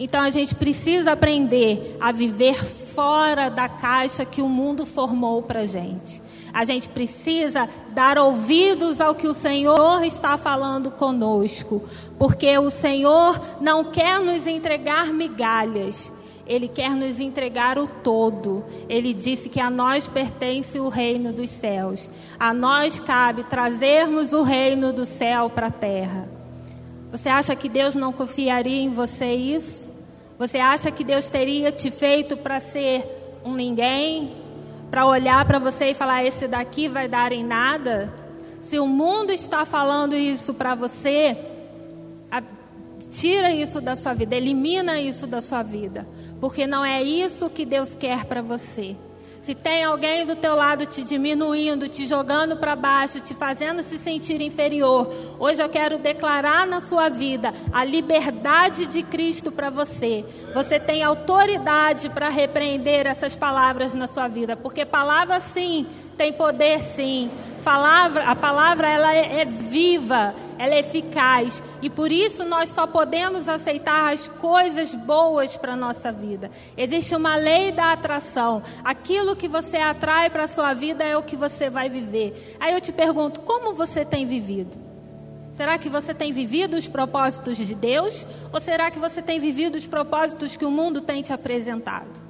Então 0.00 0.22
a 0.22 0.30
gente 0.30 0.54
precisa 0.54 1.12
aprender 1.12 1.98
a 2.00 2.10
viver 2.10 2.54
fora 2.64 3.50
da 3.50 3.68
caixa 3.68 4.24
que 4.24 4.40
o 4.40 4.48
mundo 4.48 4.86
formou 4.86 5.42
para 5.42 5.66
gente. 5.66 6.22
A 6.56 6.64
gente 6.64 6.88
precisa 6.88 7.68
dar 7.90 8.16
ouvidos 8.16 8.98
ao 8.98 9.14
que 9.14 9.26
o 9.26 9.34
Senhor 9.34 10.02
está 10.02 10.38
falando 10.38 10.90
conosco, 10.90 11.84
porque 12.18 12.56
o 12.56 12.70
Senhor 12.70 13.38
não 13.60 13.84
quer 13.84 14.20
nos 14.20 14.46
entregar 14.46 15.12
migalhas. 15.12 16.10
Ele 16.46 16.66
quer 16.66 16.92
nos 16.92 17.20
entregar 17.20 17.78
o 17.78 17.86
todo. 17.86 18.64
Ele 18.88 19.12
disse 19.12 19.50
que 19.50 19.60
a 19.60 19.68
nós 19.68 20.08
pertence 20.08 20.80
o 20.80 20.88
reino 20.88 21.30
dos 21.30 21.50
céus. 21.50 22.08
A 22.40 22.54
nós 22.54 22.98
cabe 22.98 23.44
trazermos 23.44 24.32
o 24.32 24.42
reino 24.42 24.94
do 24.94 25.04
céu 25.04 25.50
para 25.50 25.66
a 25.66 25.70
terra. 25.70 26.26
Você 27.12 27.28
acha 27.28 27.54
que 27.54 27.68
Deus 27.68 27.94
não 27.94 28.14
confiaria 28.14 28.80
em 28.80 28.88
você 28.88 29.30
isso? 29.34 29.92
Você 30.38 30.56
acha 30.56 30.90
que 30.90 31.04
Deus 31.04 31.30
teria 31.30 31.70
te 31.70 31.90
feito 31.90 32.34
para 32.34 32.60
ser 32.60 33.04
um 33.44 33.52
ninguém? 33.52 34.45
Para 34.90 35.06
olhar 35.06 35.44
para 35.44 35.58
você 35.58 35.90
e 35.90 35.94
falar: 35.94 36.24
esse 36.24 36.46
daqui 36.46 36.88
vai 36.88 37.08
dar 37.08 37.32
em 37.32 37.44
nada? 37.44 38.12
Se 38.60 38.78
o 38.78 38.86
mundo 38.86 39.32
está 39.32 39.64
falando 39.64 40.14
isso 40.14 40.52
para 40.52 40.74
você, 40.74 41.36
tira 43.10 43.52
isso 43.52 43.80
da 43.80 43.94
sua 43.94 44.14
vida, 44.14 44.34
elimina 44.34 45.00
isso 45.00 45.26
da 45.26 45.40
sua 45.40 45.62
vida, 45.62 46.06
porque 46.40 46.66
não 46.66 46.84
é 46.84 47.02
isso 47.02 47.50
que 47.50 47.64
Deus 47.64 47.94
quer 47.94 48.24
para 48.24 48.42
você. 48.42 48.96
Se 49.46 49.54
tem 49.54 49.84
alguém 49.84 50.26
do 50.26 50.34
teu 50.34 50.56
lado 50.56 50.84
te 50.86 51.04
diminuindo, 51.04 51.86
te 51.86 52.04
jogando 52.04 52.56
para 52.56 52.74
baixo, 52.74 53.20
te 53.20 53.32
fazendo 53.32 53.80
se 53.80 53.96
sentir 53.96 54.40
inferior, 54.40 55.08
hoje 55.38 55.62
eu 55.62 55.68
quero 55.68 56.00
declarar 56.00 56.66
na 56.66 56.80
sua 56.80 57.08
vida 57.08 57.54
a 57.72 57.84
liberdade 57.84 58.86
de 58.86 59.04
Cristo 59.04 59.52
para 59.52 59.70
você. 59.70 60.24
Você 60.52 60.80
tem 60.80 61.04
autoridade 61.04 62.08
para 62.08 62.28
repreender 62.28 63.06
essas 63.06 63.36
palavras 63.36 63.94
na 63.94 64.08
sua 64.08 64.26
vida, 64.26 64.56
porque 64.56 64.84
palavra 64.84 65.38
sim 65.38 65.86
tem 66.16 66.32
poder 66.32 66.80
sim. 66.80 67.30
Palavra, 67.62 68.24
a 68.24 68.36
palavra 68.36 68.88
ela 68.88 69.12
é, 69.12 69.40
é 69.40 69.44
viva, 69.44 70.32
ela 70.56 70.74
é 70.74 70.78
eficaz 70.78 71.60
e 71.82 71.90
por 71.90 72.12
isso 72.12 72.44
nós 72.44 72.68
só 72.68 72.86
podemos 72.86 73.48
aceitar 73.48 74.12
as 74.12 74.28
coisas 74.28 74.94
boas 74.94 75.56
para 75.56 75.72
a 75.72 75.76
nossa 75.76 76.12
vida. 76.12 76.48
Existe 76.76 77.16
uma 77.16 77.34
lei 77.34 77.72
da 77.72 77.90
atração. 77.90 78.62
Aquilo 78.84 79.34
que 79.34 79.48
você 79.48 79.78
atrai 79.78 80.30
para 80.30 80.44
a 80.44 80.48
sua 80.48 80.74
vida 80.74 81.02
é 81.02 81.16
o 81.16 81.24
que 81.24 81.34
você 81.34 81.68
vai 81.68 81.88
viver. 81.88 82.56
Aí 82.60 82.72
eu 82.72 82.80
te 82.80 82.92
pergunto, 82.92 83.40
como 83.40 83.74
você 83.74 84.04
tem 84.04 84.24
vivido? 84.24 84.86
Será 85.52 85.76
que 85.76 85.88
você 85.88 86.14
tem 86.14 86.32
vivido 86.32 86.76
os 86.76 86.86
propósitos 86.86 87.56
de 87.56 87.74
Deus? 87.74 88.24
Ou 88.52 88.60
será 88.60 88.92
que 88.92 88.98
você 89.00 89.20
tem 89.20 89.40
vivido 89.40 89.74
os 89.74 89.88
propósitos 89.88 90.54
que 90.54 90.64
o 90.64 90.70
mundo 90.70 91.00
tem 91.00 91.20
te 91.20 91.32
apresentado? 91.32 92.26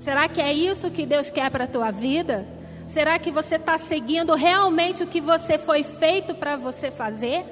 Será 0.00 0.28
que 0.28 0.40
é 0.40 0.52
isso 0.52 0.90
que 0.90 1.06
Deus 1.06 1.30
quer 1.30 1.50
para 1.50 1.64
a 1.64 1.68
tua 1.68 1.92
vida? 1.92 2.57
Será 2.88 3.18
que 3.18 3.30
você 3.30 3.56
está 3.56 3.76
seguindo 3.76 4.34
realmente 4.34 5.02
o 5.02 5.06
que 5.06 5.20
você 5.20 5.58
foi 5.58 5.82
feito 5.82 6.34
para 6.34 6.56
você 6.56 6.90
fazer? 6.90 7.44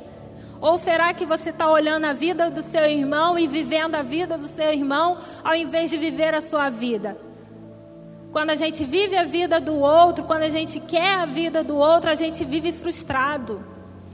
Ou 0.60 0.78
será 0.78 1.12
que 1.12 1.26
você 1.26 1.50
está 1.50 1.70
olhando 1.70 2.06
a 2.06 2.14
vida 2.14 2.50
do 2.50 2.62
seu 2.62 2.86
irmão 2.86 3.38
e 3.38 3.46
vivendo 3.46 3.94
a 3.94 4.02
vida 4.02 4.38
do 4.38 4.48
seu 4.48 4.72
irmão 4.72 5.18
ao 5.44 5.54
invés 5.54 5.90
de 5.90 5.98
viver 5.98 6.34
a 6.34 6.40
sua 6.40 6.70
vida? 6.70 7.18
Quando 8.32 8.50
a 8.50 8.56
gente 8.56 8.82
vive 8.84 9.14
a 9.14 9.24
vida 9.24 9.60
do 9.60 9.76
outro, 9.76 10.24
quando 10.24 10.42
a 10.42 10.48
gente 10.48 10.80
quer 10.80 11.14
a 11.16 11.26
vida 11.26 11.62
do 11.62 11.76
outro, 11.76 12.10
a 12.10 12.14
gente 12.14 12.42
vive 12.42 12.72
frustrado. 12.72 13.62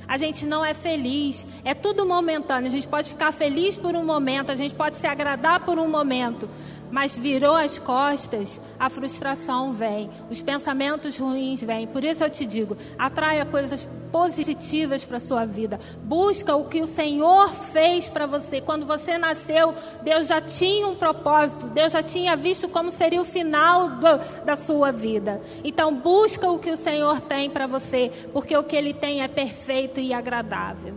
A 0.06 0.16
gente 0.16 0.44
não 0.44 0.64
é 0.64 0.74
feliz. 0.74 1.46
É 1.64 1.72
tudo 1.72 2.04
momentâneo. 2.04 2.66
A 2.66 2.70
gente 2.70 2.86
pode 2.86 3.08
ficar 3.08 3.32
feliz 3.32 3.76
por 3.76 3.94
um 3.94 4.04
momento, 4.04 4.50
a 4.50 4.54
gente 4.54 4.74
pode 4.74 4.96
se 4.96 5.06
agradar 5.06 5.60
por 5.60 5.78
um 5.78 5.88
momento, 5.88 6.50
mas 6.92 7.16
virou 7.16 7.56
as 7.56 7.78
costas, 7.78 8.60
a 8.78 8.90
frustração 8.90 9.72
vem, 9.72 10.10
os 10.30 10.42
pensamentos 10.42 11.16
ruins 11.16 11.62
vêm. 11.62 11.86
Por 11.86 12.04
isso 12.04 12.22
eu 12.22 12.28
te 12.28 12.44
digo, 12.44 12.76
atraia 12.98 13.46
coisas 13.46 13.88
positivas 14.12 15.02
para 15.02 15.16
a 15.16 15.20
sua 15.20 15.46
vida. 15.46 15.80
Busca 16.02 16.54
o 16.54 16.66
que 16.66 16.82
o 16.82 16.86
Senhor 16.86 17.48
fez 17.48 18.10
para 18.10 18.26
você. 18.26 18.60
Quando 18.60 18.84
você 18.84 19.16
nasceu, 19.16 19.74
Deus 20.02 20.26
já 20.26 20.38
tinha 20.38 20.86
um 20.86 20.94
propósito, 20.94 21.66
Deus 21.68 21.94
já 21.94 22.02
tinha 22.02 22.36
visto 22.36 22.68
como 22.68 22.92
seria 22.92 23.22
o 23.22 23.24
final 23.24 23.88
do, 23.88 24.44
da 24.44 24.54
sua 24.54 24.92
vida. 24.92 25.40
Então 25.64 25.94
busca 25.94 26.50
o 26.50 26.58
que 26.58 26.70
o 26.70 26.76
Senhor 26.76 27.22
tem 27.22 27.48
para 27.48 27.66
você, 27.66 28.12
porque 28.34 28.54
o 28.54 28.62
que 28.62 28.76
Ele 28.76 28.92
tem 28.92 29.22
é 29.22 29.28
perfeito 29.28 29.98
e 29.98 30.12
agradável. 30.12 30.94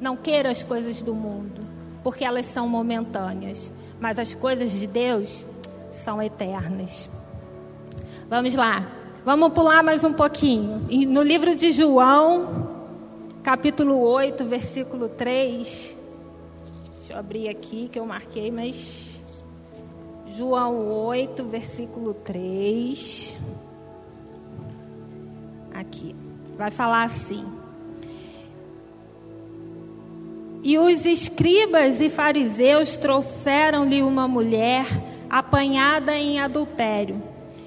Não 0.00 0.16
queira 0.16 0.50
as 0.50 0.64
coisas 0.64 1.00
do 1.00 1.14
mundo, 1.14 1.62
porque 2.02 2.24
elas 2.24 2.46
são 2.46 2.68
momentâneas 2.68 3.70
mas 4.00 4.18
as 4.18 4.34
coisas 4.34 4.70
de 4.70 4.86
Deus 4.86 5.46
são 6.04 6.22
eternas. 6.22 7.08
Vamos 8.28 8.54
lá, 8.54 8.86
vamos 9.24 9.52
pular 9.52 9.82
mais 9.82 10.04
um 10.04 10.12
pouquinho. 10.12 10.86
No 11.08 11.22
livro 11.22 11.56
de 11.56 11.70
João, 11.70 12.68
capítulo 13.42 13.98
8, 14.00 14.44
versículo 14.44 15.08
3. 15.08 15.96
Deixa 16.98 17.12
eu 17.12 17.18
abrir 17.18 17.48
aqui 17.48 17.88
que 17.88 17.98
eu 17.98 18.04
marquei, 18.04 18.50
mas. 18.50 19.18
João 20.36 20.86
8, 21.06 21.42
versículo 21.44 22.14
3. 22.14 23.34
Aqui. 25.74 26.14
Vai 26.56 26.70
falar 26.70 27.04
assim. 27.04 27.57
E 30.62 30.78
os 30.78 31.06
escribas 31.06 32.00
e 32.00 32.10
fariseus 32.10 32.96
trouxeram-lhe 32.98 34.02
uma 34.02 34.26
mulher 34.26 34.86
apanhada 35.30 36.16
em 36.16 36.40
adultério. 36.40 37.22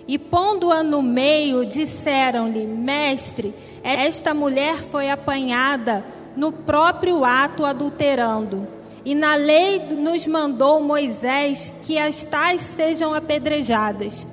E 0.08 0.18
pondo-a 0.18 0.84
no 0.84 1.02
meio, 1.02 1.66
disseram-lhe: 1.66 2.66
Mestre, 2.66 3.54
esta 3.82 4.34
mulher 4.34 4.78
foi 4.78 5.10
apanhada 5.10 6.04
no 6.36 6.52
próprio 6.52 7.24
ato 7.24 7.66
adulterando. 7.66 8.68
E 9.06 9.16
na 9.16 9.36
lei 9.36 9.80
nos 9.98 10.28
mandou 10.28 10.82
Moisés 10.82 11.74
que 11.82 11.98
as 11.98 12.24
tais 12.24 12.62
sejam 12.62 13.14
apedrejadas. 13.14 14.28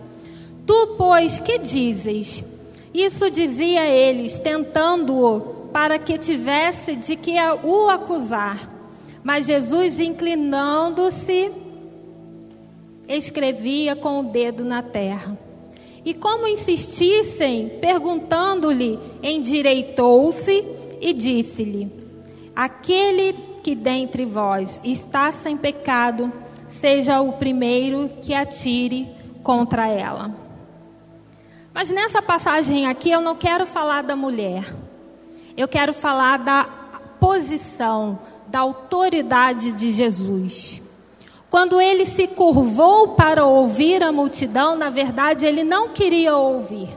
Tu, 0.66 0.96
pois, 0.98 1.38
que 1.38 1.58
dizes? 1.58 2.44
Isso 2.92 3.30
dizia 3.30 3.86
eles, 3.86 4.38
tentando-o 4.38 5.57
para 5.72 5.98
que 5.98 6.18
tivesse 6.18 6.96
de 6.96 7.16
que 7.16 7.37
o 7.62 7.88
acusar. 7.88 8.70
Mas 9.22 9.46
Jesus, 9.46 10.00
inclinando-se, 10.00 11.50
escrevia 13.08 13.96
com 13.96 14.20
o 14.20 14.22
dedo 14.25 14.64
na 14.64 14.82
terra. 14.82 15.37
E 16.04 16.14
como 16.14 16.46
insistissem, 16.46 17.78
perguntando-lhe, 17.80 18.98
endireitou-se 19.22 20.64
e 21.00 21.12
disse-lhe: 21.12 21.92
Aquele 22.54 23.34
que 23.62 23.75
dentre 23.75 24.25
vós 24.25 24.80
está 24.82 25.30
sem 25.32 25.56
pecado, 25.56 26.32
seja 26.66 27.20
o 27.20 27.32
primeiro 27.32 28.10
que 28.22 28.32
atire 28.32 29.08
contra 29.43 29.88
ela. 29.88 30.34
Mas 31.75 31.90
nessa 31.90 32.23
passagem 32.23 32.86
aqui 32.86 33.10
eu 33.10 33.21
não 33.21 33.36
quero 33.36 33.66
falar 33.66 34.02
da 34.02 34.16
mulher 34.16 34.64
eu 35.58 35.66
quero 35.66 35.92
falar 35.92 36.38
da 36.38 36.62
posição, 37.18 38.16
da 38.47 38.60
autoridade 38.60 39.73
de 39.73 39.90
Jesus. 39.90 40.80
Quando 41.50 41.80
ele 41.80 42.06
se 42.06 42.28
curvou 42.28 43.08
para 43.08 43.44
ouvir 43.44 44.00
a 44.04 44.12
multidão, 44.12 44.76
na 44.76 44.88
verdade 44.88 45.44
ele 45.44 45.64
não 45.64 45.88
queria 45.88 46.36
ouvir. 46.36 46.97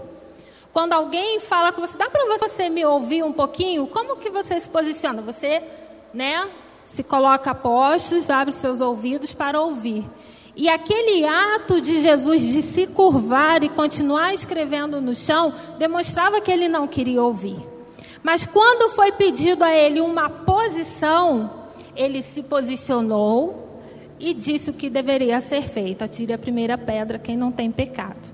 Quando 0.72 0.94
alguém 0.94 1.40
fala 1.40 1.72
com 1.72 1.82
você, 1.82 1.98
dá 1.98 2.08
para 2.08 2.38
você 2.38 2.70
me 2.70 2.86
ouvir 2.86 3.24
um 3.24 3.34
pouquinho? 3.34 3.88
Como 3.88 4.18
que 4.18 4.30
você 4.30 4.60
se 4.60 4.70
posiciona? 4.70 5.24
Você, 5.24 5.64
né, 6.14 6.48
se 6.86 7.02
coloca 7.02 7.50
a 7.50 7.56
postos, 7.56 8.30
abre 8.30 8.54
seus 8.54 8.80
ouvidos 8.80 9.34
para 9.34 9.60
ouvir. 9.60 10.08
E 10.56 10.70
aquele 10.70 11.26
ato 11.26 11.82
de 11.82 12.00
Jesus 12.00 12.44
de 12.44 12.62
se 12.62 12.86
curvar 12.86 13.64
e 13.64 13.70
continuar 13.70 14.36
escrevendo 14.36 15.02
no 15.02 15.16
chão 15.16 15.52
demonstrava 15.80 16.40
que 16.40 16.52
ele 16.52 16.68
não 16.68 16.88
queria 16.88 17.24
ouvir. 17.24 17.71
Mas 18.24 18.46
quando 18.46 18.94
foi 18.94 19.12
pedido 19.12 19.64
a 19.64 19.74
ele 19.74 20.00
uma 20.00 20.30
posição, 20.30 21.70
ele 21.96 22.22
se 22.22 22.44
posicionou 22.44 23.80
e 24.20 24.34
disse 24.34 24.70
o 24.70 24.74
que 24.74 24.90
deveria 24.90 25.42
ser 25.42 25.64
feito: 25.64 26.04
atire 26.04 26.34
a 26.34 26.38
primeira 26.38 26.78
pedra 26.78 27.18
quem 27.18 27.36
não 27.36 27.52
tem 27.52 27.72
pecado. 27.72 28.30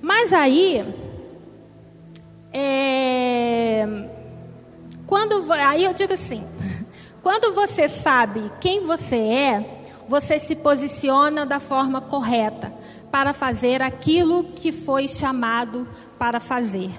Mas 0.00 0.32
aí, 0.32 0.84
é, 2.52 4.08
quando 5.06 5.50
aí 5.52 5.84
eu 5.84 5.94
digo 5.94 6.12
assim, 6.12 6.44
quando 7.22 7.54
você 7.54 7.88
sabe 7.88 8.50
quem 8.60 8.80
você 8.80 9.16
é, 9.16 9.80
você 10.06 10.38
se 10.38 10.54
posiciona 10.54 11.44
da 11.44 11.58
forma 11.58 12.00
correta 12.00 12.72
para 13.10 13.32
fazer 13.32 13.82
aquilo 13.82 14.44
que 14.44 14.70
foi 14.70 15.08
chamado 15.08 15.88
para 16.18 16.38
fazer. 16.38 16.90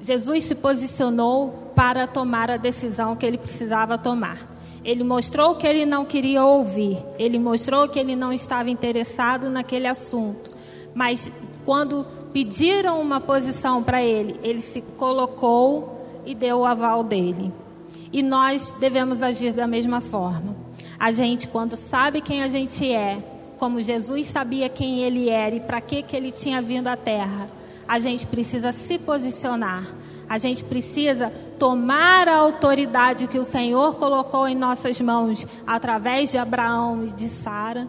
Jesus 0.00 0.44
se 0.44 0.54
posicionou 0.54 1.72
para 1.74 2.06
tomar 2.06 2.50
a 2.50 2.56
decisão 2.56 3.16
que 3.16 3.26
ele 3.26 3.38
precisava 3.38 3.98
tomar. 3.98 4.58
Ele 4.84 5.02
mostrou 5.02 5.56
que 5.56 5.66
ele 5.66 5.84
não 5.84 6.04
queria 6.04 6.44
ouvir, 6.44 6.98
ele 7.18 7.38
mostrou 7.38 7.88
que 7.88 7.98
ele 7.98 8.14
não 8.14 8.32
estava 8.32 8.70
interessado 8.70 9.50
naquele 9.50 9.86
assunto. 9.86 10.50
Mas 10.94 11.30
quando 11.64 12.06
pediram 12.32 13.00
uma 13.00 13.20
posição 13.20 13.82
para 13.82 14.02
ele, 14.02 14.38
ele 14.42 14.60
se 14.60 14.80
colocou 14.80 16.22
e 16.24 16.34
deu 16.34 16.60
o 16.60 16.64
aval 16.64 17.02
dele. 17.02 17.52
E 18.12 18.22
nós 18.22 18.72
devemos 18.78 19.22
agir 19.22 19.52
da 19.52 19.66
mesma 19.66 20.00
forma. 20.00 20.56
A 20.98 21.10
gente, 21.10 21.48
quando 21.48 21.76
sabe 21.76 22.20
quem 22.20 22.42
a 22.42 22.48
gente 22.48 22.90
é, 22.90 23.22
como 23.58 23.82
Jesus 23.82 24.28
sabia 24.28 24.68
quem 24.68 25.00
ele 25.00 25.28
era 25.28 25.54
e 25.54 25.60
para 25.60 25.80
que, 25.80 26.02
que 26.02 26.16
ele 26.16 26.30
tinha 26.30 26.62
vindo 26.62 26.86
à 26.86 26.96
terra, 26.96 27.48
a 27.88 27.98
gente 27.98 28.26
precisa 28.26 28.70
se 28.70 28.98
posicionar. 28.98 29.84
A 30.28 30.36
gente 30.36 30.62
precisa 30.62 31.32
tomar 31.58 32.28
a 32.28 32.36
autoridade 32.36 33.26
que 33.26 33.38
o 33.38 33.44
Senhor 33.44 33.96
colocou 33.96 34.46
em 34.46 34.54
nossas 34.54 35.00
mãos 35.00 35.46
através 35.66 36.30
de 36.30 36.36
Abraão 36.36 37.02
e 37.02 37.12
de 37.12 37.30
Sara 37.30 37.88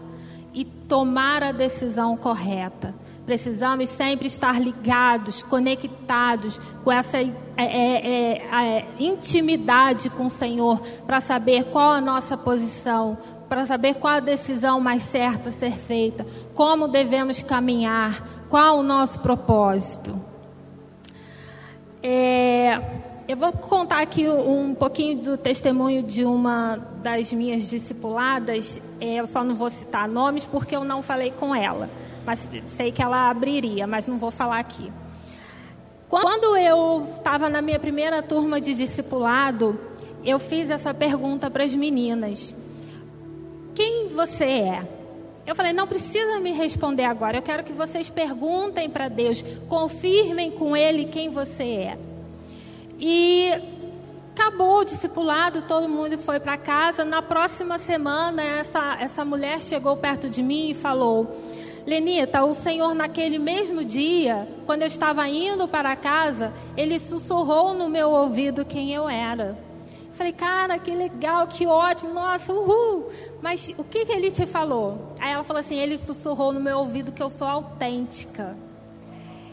e 0.54 0.64
tomar 0.64 1.44
a 1.44 1.52
decisão 1.52 2.16
correta. 2.16 2.96
Precisamos 3.26 3.90
sempre 3.90 4.28
estar 4.28 4.60
ligados, 4.60 5.44
conectados 5.44 6.60
com 6.84 6.92
essa 6.92 7.18
é, 7.20 7.28
é, 7.58 8.32
é, 8.38 8.88
intimidade 8.98 10.10
com 10.10 10.28
o 10.28 10.30
Senhor 10.30 10.82
para 11.06 11.20
saber 11.20 11.66
qual 11.66 11.92
a 11.92 12.02
nossa 12.02 12.38
posição, 12.38 13.18
para 13.50 13.66
saber 13.66 13.96
qual 13.96 14.16
a 14.16 14.20
decisão 14.20 14.80
mais 14.80 15.04
certa 15.04 15.50
a 15.50 15.52
ser 15.52 15.74
feita, 15.74 16.26
como 16.56 16.88
devemos 16.88 17.44
caminhar, 17.44 18.39
qual 18.50 18.80
o 18.80 18.84
nosso 18.84 19.20
propósito? 19.20 20.20
É, 22.02 22.82
eu 23.28 23.38
vou 23.38 23.52
contar 23.54 24.02
aqui 24.02 24.28
um 24.28 24.74
pouquinho 24.74 25.22
do 25.22 25.38
testemunho 25.38 26.02
de 26.02 26.26
uma 26.26 26.78
das 27.04 27.32
minhas 27.32 27.70
discipuladas. 27.70 28.82
É, 29.00 29.16
eu 29.16 29.28
só 29.28 29.44
não 29.44 29.56
vou 29.56 29.70
citar 29.70 30.08
nomes 30.08 30.46
porque 30.46 30.76
eu 30.76 30.84
não 30.84 31.04
falei 31.04 31.30
com 31.32 31.54
ela. 31.54 31.90
Mas 32.26 32.50
sei 32.66 32.92
que 32.92 33.04
ela 33.04 33.30
abriria, 33.30 33.86
mas 33.86 34.08
não 34.08 34.18
vou 34.18 34.32
falar 34.32 34.60
aqui. 34.60 34.92
Quando 36.10 36.58
eu 36.58 37.08
estava 37.18 37.50
na 37.50 37.62
minha 37.62 37.78
primeira 37.78 38.24
turma 38.24 38.60
de 38.60 38.74
discipulado, 38.74 39.80
eu 40.26 40.40
fiz 40.40 40.72
essa 40.72 40.92
pergunta 40.92 41.52
para 41.52 41.64
as 41.64 41.76
meninas: 41.76 42.54
Quem 43.76 44.08
você 44.08 44.46
é? 44.46 44.99
Eu 45.50 45.56
falei, 45.56 45.74
não 45.74 45.88
precisa 45.88 46.40
me 46.40 46.52
responder 46.52 47.06
agora. 47.06 47.38
Eu 47.38 47.42
quero 47.42 47.64
que 47.64 47.74
vocês 47.74 48.08
perguntem 48.08 48.88
para 48.88 49.08
Deus, 49.08 49.44
confirmem 49.68 50.52
com 50.52 50.78
Ele 50.78 51.06
quem 51.06 51.28
você 51.32 51.64
é. 51.64 51.98
E 53.00 53.50
acabou 54.32 54.82
o 54.82 54.86
discipulado, 54.86 55.64
todo 55.64 55.90
mundo 55.90 56.20
foi 56.20 56.40
para 56.40 56.56
casa. 56.56 57.04
Na 57.04 57.24
próxima 57.24 57.80
semana, 57.80 58.44
essa, 58.44 58.98
essa 59.02 59.26
mulher 59.26 59.60
chegou 59.60 59.98
perto 59.98 60.30
de 60.30 60.44
mim 60.44 60.70
e 60.70 60.76
falou: 60.76 61.36
Lenita, 61.84 62.44
o 62.44 62.54
Senhor 62.54 62.94
naquele 62.94 63.40
mesmo 63.40 63.84
dia, 63.84 64.48
quando 64.68 64.84
eu 64.84 64.88
estava 64.88 65.28
indo 65.28 65.68
para 65.68 65.96
casa, 65.96 66.54
ele 66.78 67.00
sussurrou 67.00 67.74
no 67.74 67.90
meu 67.90 68.12
ouvido 68.12 68.64
quem 68.64 68.94
eu 68.94 69.10
era. 69.10 69.58
Falei, 70.20 70.34
cara, 70.34 70.78
que 70.78 70.92
legal, 70.92 71.48
que 71.48 71.66
ótimo, 71.66 72.14
nossa, 72.14 72.52
uhul. 72.52 73.10
Mas 73.42 73.74
o 73.78 73.86
que, 73.86 74.06
que 74.06 74.12
ele 74.12 74.30
te 74.30 74.46
falou? 74.46 75.14
Aí 75.18 75.32
ela 75.32 75.46
falou 75.46 75.62
assim: 75.62 75.80
ele 75.80 75.98
sussurrou 75.98 76.52
no 76.52 76.60
meu 76.60 76.80
ouvido 76.80 77.14
que 77.14 77.24
eu 77.24 77.30
sou 77.30 77.48
autêntica. 77.48 78.54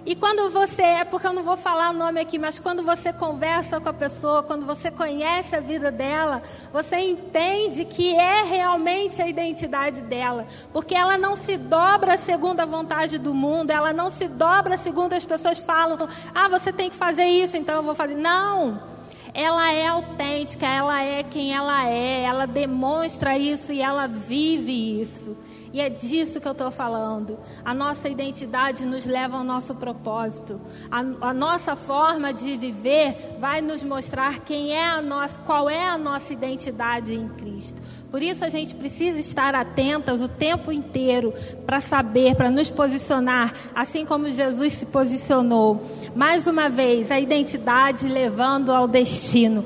E 0.05 0.16
quando 0.16 0.50
você, 0.50 0.83
é 0.83 1.05
porque 1.05 1.24
eu 1.24 1.33
não 1.33 1.44
vou 1.44 1.57
falar 1.57 1.90
o 1.90 1.92
nome 1.92 2.20
aqui, 2.20 2.37
mas 2.37 2.59
quando 2.59 2.83
você 2.83 3.12
conversa 3.12 3.81
com 3.81 3.88
a 3.88 3.92
pessoa, 3.92 4.42
quando 4.42 4.66
você 4.66 4.90
conhece 4.90 5.55
a 5.55 5.61
vida 5.61 5.92
dela, 5.92 6.42
você 6.72 6.96
entende 6.96 7.85
que 7.85 8.16
é 8.16 8.42
realmente 8.42 9.22
a 9.22 9.29
identidade 9.29 10.00
dela. 10.00 10.48
Porque 10.72 10.96
ela 10.96 11.16
não 11.16 11.37
se 11.37 11.57
dobra 11.57 12.18
segundo 12.18 12.59
a 12.59 12.66
vontade 12.66 13.18
do 13.18 13.33
mundo, 13.33 13.70
ela 13.70 13.92
não 13.92 14.11
se 14.11 14.26
dobra 14.26 14.76
segundo 14.76 15.12
as 15.12 15.24
pessoas 15.24 15.61
falam, 15.61 16.09
ah, 16.35 16.48
você 16.48 16.72
tem 16.72 16.90
que 16.90 16.96
fazer 16.96 17.26
isso, 17.26 17.57
então 17.57 17.76
eu 17.76 17.85
vou 17.85 17.94
fazer. 17.94 18.16
Não! 18.16 18.96
Ela 19.38 19.70
é 19.70 19.87
autêntica, 19.87 20.26
ela 20.61 21.03
é 21.03 21.23
quem 21.23 21.55
ela 21.55 21.89
é, 21.89 22.23
ela 22.23 22.47
demonstra 22.47 23.37
isso 23.39 23.73
e 23.73 23.81
ela 23.81 24.07
vive 24.07 25.01
isso. 25.01 25.37
E 25.77 25.81
é 25.81 25.91
disso 25.91 26.41
que 26.41 26.49
eu 26.49 26.53
estou 26.53 26.71
falando. 26.71 27.39
A 27.63 27.75
nossa 27.75 28.09
identidade 28.09 28.87
nos 28.87 29.05
leva 29.05 29.37
ao 29.37 29.45
nosso 29.45 29.75
propósito. 29.75 30.59
A, 30.91 31.01
a, 31.29 31.35
nossa 31.35 31.77
forma 31.77 32.33
de 32.33 32.57
viver 32.57 33.37
vai 33.39 33.61
nos 33.61 33.85
mostrar 33.85 34.41
quem 34.41 34.73
é 34.73 34.87
a 34.89 35.03
nossa, 35.03 35.39
qual 35.41 35.69
é 35.69 35.85
a 35.87 35.99
nossa 35.99 36.33
identidade 36.33 37.15
em 37.15 37.29
Cristo. 37.29 37.83
Por 38.11 38.23
isso 38.23 38.43
a 38.45 38.49
gente 38.49 38.75
precisa 38.75 39.19
estar 39.19 39.55
atentas 39.55 40.23
o 40.23 40.29
tempo 40.29 40.73
inteiro 40.73 41.35
para 41.67 41.83
saber, 41.83 42.35
para 42.35 42.51
nos 42.51 42.71
posicionar, 42.71 43.53
assim 43.75 44.07
como 44.07 44.31
Jesus 44.31 44.73
se 44.73 44.87
posicionou. 44.87 45.83
Mais 46.15 46.47
uma 46.47 46.71
vez, 46.71 47.11
a 47.11 47.21
identidade 47.21 48.09
levando 48.09 48.73
ao 48.73 48.89
destino, 48.89 49.63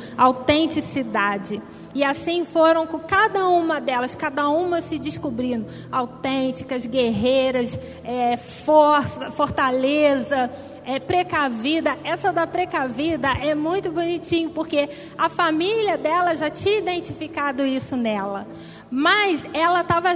E 1.92 2.04
assim 2.04 2.44
foram 2.44 2.86
com 2.86 3.00
cada 3.00 3.48
uma 3.48 3.80
delas, 3.80 4.14
cada 4.14 4.48
uma 4.48 4.80
se 4.80 4.98
descobrindo 4.98 5.66
autênticas, 5.90 6.86
guerreiras, 6.86 7.78
é, 8.04 8.36
força, 8.36 9.30
fortaleza, 9.32 10.50
é, 10.84 11.00
precavida. 11.00 11.98
Essa 12.04 12.32
da 12.32 12.46
precavida 12.46 13.28
é 13.42 13.54
muito 13.54 13.90
bonitinho, 13.90 14.50
porque 14.50 14.88
a 15.18 15.28
família 15.28 15.98
dela 15.98 16.36
já 16.36 16.48
tinha 16.48 16.78
identificado 16.78 17.66
isso 17.66 17.96
nela. 17.96 18.46
Mas 18.88 19.44
ela 19.52 19.80
estava 19.80 20.10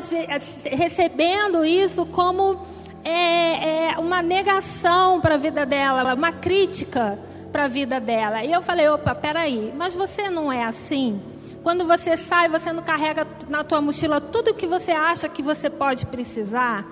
recebendo 0.64 1.64
isso 1.64 2.06
como 2.06 2.60
é, 3.04 3.90
é, 3.90 3.98
uma 3.98 4.22
negação 4.22 5.20
para 5.20 5.34
a 5.34 5.38
vida 5.38 5.66
dela, 5.66 6.14
uma 6.14 6.32
crítica 6.32 7.18
para 7.54 7.66
a 7.66 7.68
vida 7.68 8.00
dela. 8.00 8.42
E 8.42 8.50
eu 8.50 8.60
falei, 8.60 8.88
opa, 8.88 9.14
peraí, 9.14 9.72
mas 9.76 9.94
você 9.94 10.28
não 10.28 10.50
é 10.50 10.64
assim? 10.64 11.22
Quando 11.62 11.86
você 11.86 12.16
sai, 12.16 12.48
você 12.48 12.72
não 12.72 12.82
carrega 12.82 13.24
na 13.48 13.62
tua 13.62 13.80
mochila 13.80 14.20
tudo 14.20 14.50
o 14.50 14.54
que 14.54 14.66
você 14.66 14.90
acha 14.90 15.28
que 15.28 15.40
você 15.40 15.70
pode 15.70 16.04
precisar. 16.06 16.84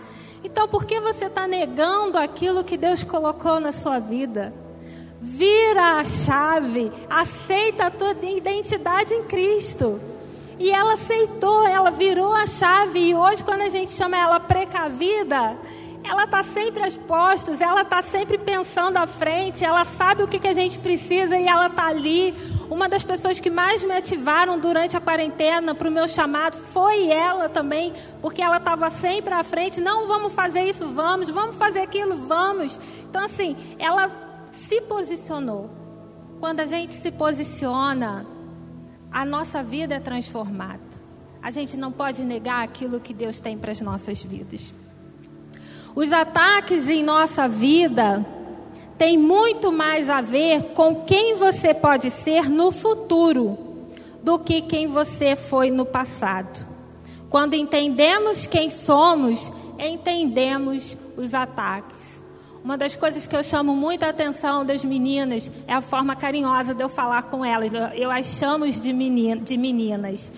Então, 0.44 0.68
por 0.68 0.84
que 0.84 1.00
você 1.00 1.24
está 1.24 1.48
negando 1.48 2.16
aquilo 2.16 2.62
que 2.62 2.76
Deus 2.76 3.02
colocou 3.02 3.58
na 3.58 3.72
sua 3.72 3.98
vida? 3.98 4.54
Vira 5.20 5.98
a 5.98 6.04
chave, 6.04 6.92
aceita 7.10 7.86
a 7.86 7.90
tua 7.90 8.14
identidade 8.22 9.12
em 9.14 9.24
Cristo. 9.24 10.00
E 10.60 10.70
ela 10.70 10.94
aceitou, 10.94 11.66
ela 11.66 11.90
virou 11.90 12.32
a 12.32 12.46
chave. 12.46 13.00
E 13.00 13.16
hoje, 13.16 13.42
quando 13.42 13.62
a 13.62 13.68
gente 13.68 13.90
chama 13.90 14.16
ela 14.16 14.38
precavida, 14.38 15.58
ela 16.12 16.24
está 16.24 16.44
sempre 16.44 16.82
às 16.82 16.94
postas, 16.94 17.58
ela 17.62 17.80
está 17.80 18.02
sempre 18.02 18.36
pensando 18.36 18.98
à 18.98 19.06
frente, 19.06 19.64
ela 19.64 19.82
sabe 19.82 20.22
o 20.22 20.28
que, 20.28 20.38
que 20.38 20.46
a 20.46 20.52
gente 20.52 20.78
precisa 20.78 21.38
e 21.38 21.46
ela 21.46 21.68
está 21.68 21.86
ali. 21.86 22.34
Uma 22.68 22.86
das 22.86 23.02
pessoas 23.02 23.40
que 23.40 23.48
mais 23.48 23.82
me 23.82 23.96
ativaram 23.96 24.58
durante 24.58 24.94
a 24.94 25.00
quarentena 25.00 25.74
para 25.74 25.88
o 25.88 25.90
meu 25.90 26.06
chamado 26.06 26.58
foi 26.58 27.08
ela 27.08 27.48
também, 27.48 27.94
porque 28.20 28.42
ela 28.42 28.58
estava 28.58 28.90
sempre 28.90 29.32
à 29.32 29.42
frente. 29.42 29.80
Não, 29.80 30.06
vamos 30.06 30.34
fazer 30.34 30.64
isso, 30.64 30.86
vamos, 30.90 31.30
vamos 31.30 31.56
fazer 31.56 31.80
aquilo, 31.80 32.14
vamos. 32.26 32.78
Então, 33.08 33.24
assim, 33.24 33.56
ela 33.78 34.10
se 34.68 34.82
posicionou. 34.82 35.70
Quando 36.38 36.60
a 36.60 36.66
gente 36.66 36.92
se 36.92 37.10
posiciona, 37.10 38.26
a 39.10 39.24
nossa 39.24 39.62
vida 39.62 39.94
é 39.94 40.00
transformada. 40.00 40.92
A 41.42 41.50
gente 41.50 41.74
não 41.74 41.90
pode 41.90 42.22
negar 42.22 42.62
aquilo 42.62 43.00
que 43.00 43.14
Deus 43.14 43.40
tem 43.40 43.56
para 43.56 43.72
as 43.72 43.80
nossas 43.80 44.22
vidas. 44.22 44.74
Os 45.94 46.10
ataques 46.10 46.88
em 46.88 47.02
nossa 47.02 47.46
vida 47.46 48.24
têm 48.96 49.18
muito 49.18 49.70
mais 49.70 50.08
a 50.08 50.20
ver 50.20 50.72
com 50.74 51.04
quem 51.04 51.34
você 51.34 51.74
pode 51.74 52.10
ser 52.10 52.48
no 52.48 52.72
futuro 52.72 53.58
do 54.22 54.38
que 54.38 54.62
quem 54.62 54.86
você 54.86 55.36
foi 55.36 55.70
no 55.70 55.84
passado. 55.84 56.66
Quando 57.28 57.54
entendemos 57.54 58.46
quem 58.46 58.70
somos, 58.70 59.52
entendemos 59.78 60.96
os 61.16 61.34
ataques. 61.34 62.22
Uma 62.64 62.78
das 62.78 62.94
coisas 62.94 63.26
que 63.26 63.34
eu 63.34 63.42
chamo 63.42 63.74
muita 63.74 64.08
atenção 64.08 64.64
das 64.64 64.84
meninas 64.84 65.50
é 65.66 65.74
a 65.74 65.80
forma 65.80 66.14
carinhosa 66.14 66.72
de 66.72 66.82
eu 66.82 66.88
falar 66.88 67.24
com 67.24 67.44
elas. 67.44 67.74
Eu, 67.74 67.86
eu 67.88 68.10
as 68.10 68.26
chamo 68.26 68.70
de, 68.70 68.92
de 69.40 69.56
meninas. 69.56 70.32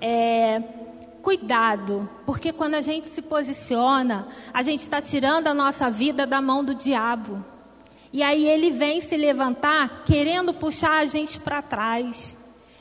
É, 0.00 0.62
cuidado, 1.26 2.08
porque 2.24 2.52
quando 2.52 2.76
a 2.76 2.80
gente 2.80 3.08
se 3.08 3.20
posiciona, 3.20 4.28
a 4.54 4.62
gente 4.62 4.82
está 4.82 5.02
tirando 5.02 5.48
a 5.48 5.54
nossa 5.54 5.90
vida 5.90 6.24
da 6.24 6.40
mão 6.40 6.62
do 6.62 6.72
diabo. 6.72 7.44
E 8.12 8.22
aí 8.22 8.46
ele 8.46 8.70
vem 8.70 9.00
se 9.00 9.16
levantar 9.16 10.04
querendo 10.06 10.54
puxar 10.54 10.98
a 10.98 11.04
gente 11.04 11.40
para 11.40 11.60
trás. 11.60 12.36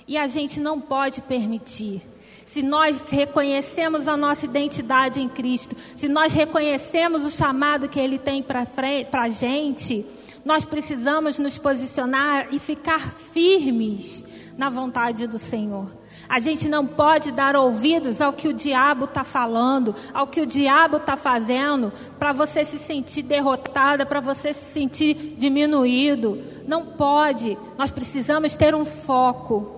E 0.08 0.16
a 0.16 0.28
gente 0.28 0.60
não 0.60 0.80
pode 0.80 1.22
permitir. 1.24 2.04
Se 2.46 2.62
nós 2.62 3.10
reconhecemos 3.10 4.08
a 4.08 4.16
nossa 4.16 4.46
identidade 4.46 5.20
em 5.20 5.28
Cristo, 5.28 5.76
se 5.98 6.08
nós 6.08 6.32
reconhecemos 6.32 7.26
o 7.26 7.32
chamado 7.32 7.90
que 7.90 8.00
Ele 8.00 8.20
tem 8.20 8.44
para 8.44 8.68
a 9.12 9.30
gente, 9.30 10.06
nós 10.46 10.64
precisamos 10.64 11.40
nos 11.40 11.58
posicionar 11.58 12.50
e 12.52 12.60
ficar 12.60 13.12
firmes 13.12 14.24
na 14.56 14.70
vontade 14.70 15.26
do 15.26 15.40
Senhor. 15.40 16.05
A 16.28 16.40
gente 16.40 16.68
não 16.68 16.86
pode 16.86 17.32
dar 17.32 17.56
ouvidos 17.56 18.22
ao 18.22 18.34
que 18.34 18.48
o 18.48 18.54
diabo 18.54 19.06
está 19.06 19.24
falando, 19.24 19.96
ao 20.14 20.28
que 20.28 20.42
o 20.42 20.46
diabo 20.46 20.98
está 20.98 21.16
fazendo, 21.16 21.92
para 22.18 22.34
você 22.34 22.66
se 22.66 22.80
sentir 22.80 23.22
derrotada, 23.22 24.06
para 24.06 24.20
você 24.20 24.54
se 24.54 24.72
sentir 24.72 25.36
diminuído. 25.38 26.42
Não 26.68 26.86
pode. 26.86 27.58
Nós 27.78 27.92
precisamos 27.92 28.56
ter 28.56 28.74
um 28.74 28.86
foco. 28.86 29.76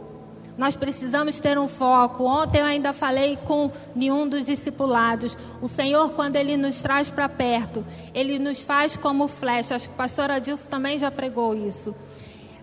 Nós 0.58 0.76
precisamos 0.76 1.40
ter 1.40 1.60
um 1.60 1.68
foco. 1.68 2.24
Ontem 2.24 2.60
eu 2.60 2.66
ainda 2.66 2.92
falei 2.92 3.38
com 3.46 3.72
nenhum 3.96 4.28
dos 4.28 4.46
discipulados. 4.46 5.38
O 5.62 5.68
Senhor, 5.68 6.14
quando 6.14 6.36
Ele 6.36 6.58
nos 6.58 6.82
traz 6.82 7.10
para 7.10 7.30
perto, 7.30 7.86
Ele 8.14 8.40
nos 8.40 8.62
faz 8.62 8.98
como 8.98 9.28
flecha. 9.28 9.76
Acho 9.76 9.88
que 9.88 9.94
a 9.94 9.98
pastora 9.98 10.36
Adilson 10.36 10.70
também 10.70 10.98
já 10.98 11.12
pregou 11.12 11.54
isso. 11.54 11.94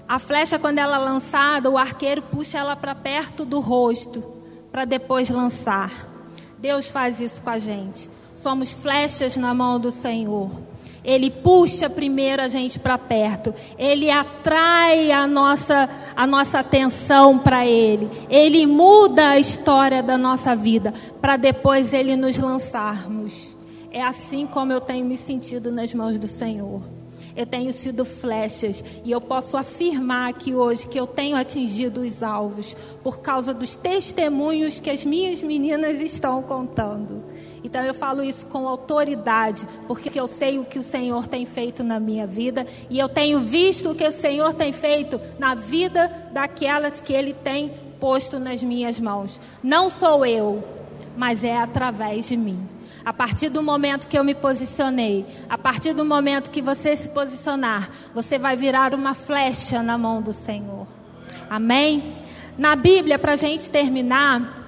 A 0.06 0.18
flecha, 0.18 0.58
quando 0.58 0.78
ela 0.78 0.96
é 0.96 0.98
lançada, 0.98 1.70
o 1.70 1.78
arqueiro 1.78 2.20
puxa 2.20 2.58
ela 2.58 2.76
para 2.76 2.94
perto 2.94 3.44
do 3.44 3.58
rosto, 3.58 4.22
para 4.70 4.84
depois 4.84 5.30
lançar. 5.30 5.90
Deus 6.58 6.90
faz 6.90 7.20
isso 7.20 7.42
com 7.42 7.50
a 7.50 7.58
gente. 7.58 8.10
Somos 8.34 8.72
flechas 8.72 9.36
na 9.36 9.54
mão 9.54 9.80
do 9.80 9.90
Senhor. 9.90 10.50
Ele 11.02 11.30
puxa 11.30 11.88
primeiro 11.88 12.42
a 12.42 12.48
gente 12.48 12.78
para 12.78 12.98
perto. 12.98 13.54
Ele 13.78 14.10
atrai 14.10 15.10
a 15.10 15.26
nossa, 15.26 15.88
a 16.14 16.26
nossa 16.26 16.58
atenção 16.58 17.38
para 17.38 17.66
Ele. 17.66 18.10
Ele 18.28 18.66
muda 18.66 19.30
a 19.30 19.38
história 19.38 20.02
da 20.02 20.18
nossa 20.18 20.54
vida 20.54 20.92
para 21.20 21.36
depois 21.36 21.94
Ele 21.94 22.16
nos 22.16 22.38
lançarmos. 22.38 23.54
É 23.90 24.02
assim 24.02 24.46
como 24.46 24.72
eu 24.72 24.80
tenho 24.80 25.06
me 25.06 25.16
sentido 25.16 25.70
nas 25.70 25.94
mãos 25.94 26.18
do 26.18 26.26
Senhor 26.26 26.82
eu 27.36 27.44
tenho 27.44 27.72
sido 27.72 28.04
flechas 28.04 28.84
e 29.04 29.10
eu 29.10 29.20
posso 29.20 29.56
afirmar 29.56 30.30
aqui 30.30 30.54
hoje 30.54 30.86
que 30.86 30.98
eu 30.98 31.06
tenho 31.06 31.36
atingido 31.36 32.02
os 32.02 32.22
alvos 32.22 32.76
por 33.02 33.20
causa 33.20 33.52
dos 33.52 33.74
testemunhos 33.74 34.78
que 34.78 34.90
as 34.90 35.04
minhas 35.04 35.42
meninas 35.42 36.00
estão 36.00 36.42
contando. 36.42 37.22
Então 37.64 37.82
eu 37.82 37.94
falo 37.94 38.22
isso 38.22 38.46
com 38.46 38.68
autoridade, 38.68 39.66
porque 39.88 40.18
eu 40.18 40.26
sei 40.26 40.58
o 40.58 40.64
que 40.64 40.78
o 40.78 40.82
Senhor 40.82 41.26
tem 41.26 41.44
feito 41.46 41.82
na 41.82 41.98
minha 41.98 42.26
vida 42.26 42.66
e 42.88 42.98
eu 42.98 43.08
tenho 43.08 43.40
visto 43.40 43.90
o 43.90 43.94
que 43.94 44.06
o 44.06 44.12
Senhor 44.12 44.52
tem 44.52 44.72
feito 44.72 45.20
na 45.38 45.54
vida 45.54 46.10
daquelas 46.32 47.00
que 47.00 47.12
Ele 47.12 47.32
tem 47.32 47.72
posto 47.98 48.38
nas 48.38 48.62
minhas 48.62 49.00
mãos. 49.00 49.40
Não 49.62 49.88
sou 49.88 50.24
eu, 50.26 50.62
mas 51.16 51.42
é 51.42 51.56
através 51.56 52.28
de 52.28 52.36
mim. 52.36 52.73
A 53.04 53.12
partir 53.12 53.50
do 53.50 53.62
momento 53.62 54.08
que 54.08 54.18
eu 54.18 54.24
me 54.24 54.34
posicionei, 54.34 55.26
a 55.48 55.58
partir 55.58 55.92
do 55.92 56.04
momento 56.04 56.50
que 56.50 56.62
você 56.62 56.96
se 56.96 57.08
posicionar, 57.10 57.90
você 58.14 58.38
vai 58.38 58.56
virar 58.56 58.94
uma 58.94 59.12
flecha 59.12 59.82
na 59.82 59.98
mão 59.98 60.22
do 60.22 60.32
Senhor. 60.32 60.86
Amém? 61.50 62.14
Na 62.56 62.74
Bíblia, 62.74 63.18
para 63.18 63.32
a 63.32 63.36
gente 63.36 63.68
terminar, 63.68 64.64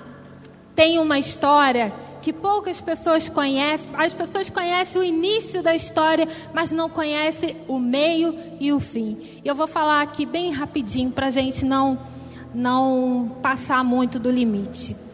tem 0.74 0.98
uma 0.98 1.18
história 1.18 1.94
que 2.20 2.32
poucas 2.32 2.80
pessoas 2.80 3.28
conhecem. 3.28 3.90
As 3.94 4.12
pessoas 4.12 4.50
conhecem 4.50 5.00
o 5.00 5.04
início 5.04 5.62
da 5.62 5.74
história, 5.74 6.28
mas 6.52 6.72
não 6.72 6.90
conhecem 6.90 7.56
o 7.66 7.78
meio 7.78 8.36
e 8.60 8.72
o 8.72 8.80
fim. 8.80 9.16
E 9.42 9.48
eu 9.48 9.54
vou 9.54 9.66
falar 9.66 10.02
aqui 10.02 10.26
bem 10.26 10.50
rapidinho 10.50 11.10
para 11.10 11.28
a 11.28 11.30
gente 11.30 11.64
não, 11.64 11.98
não 12.52 13.36
passar 13.40 13.82
muito 13.82 14.18
do 14.18 14.30
limite. 14.30 15.05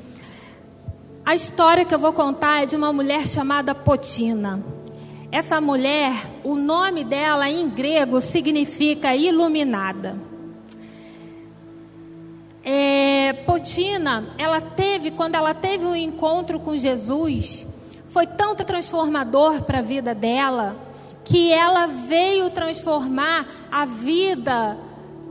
A 1.24 1.36
história 1.36 1.84
que 1.84 1.94
eu 1.94 2.00
vou 2.00 2.12
contar 2.12 2.64
é 2.64 2.66
de 2.66 2.74
uma 2.74 2.92
mulher 2.92 3.24
chamada 3.28 3.76
Potina. 3.76 4.60
Essa 5.30 5.60
mulher, 5.60 6.12
o 6.42 6.56
nome 6.56 7.04
dela 7.04 7.48
em 7.48 7.68
grego 7.68 8.20
significa 8.20 9.14
iluminada. 9.14 10.18
É, 12.64 13.32
Potina, 13.46 14.34
ela 14.36 14.60
teve, 14.60 15.12
quando 15.12 15.36
ela 15.36 15.54
teve 15.54 15.84
um 15.86 15.94
encontro 15.94 16.58
com 16.58 16.76
Jesus, 16.76 17.64
foi 18.08 18.26
tão 18.26 18.56
transformador 18.56 19.62
para 19.62 19.78
a 19.78 19.82
vida 19.82 20.12
dela, 20.16 20.76
que 21.24 21.52
ela 21.52 21.86
veio 21.86 22.50
transformar 22.50 23.46
a 23.70 23.84
vida 23.84 24.76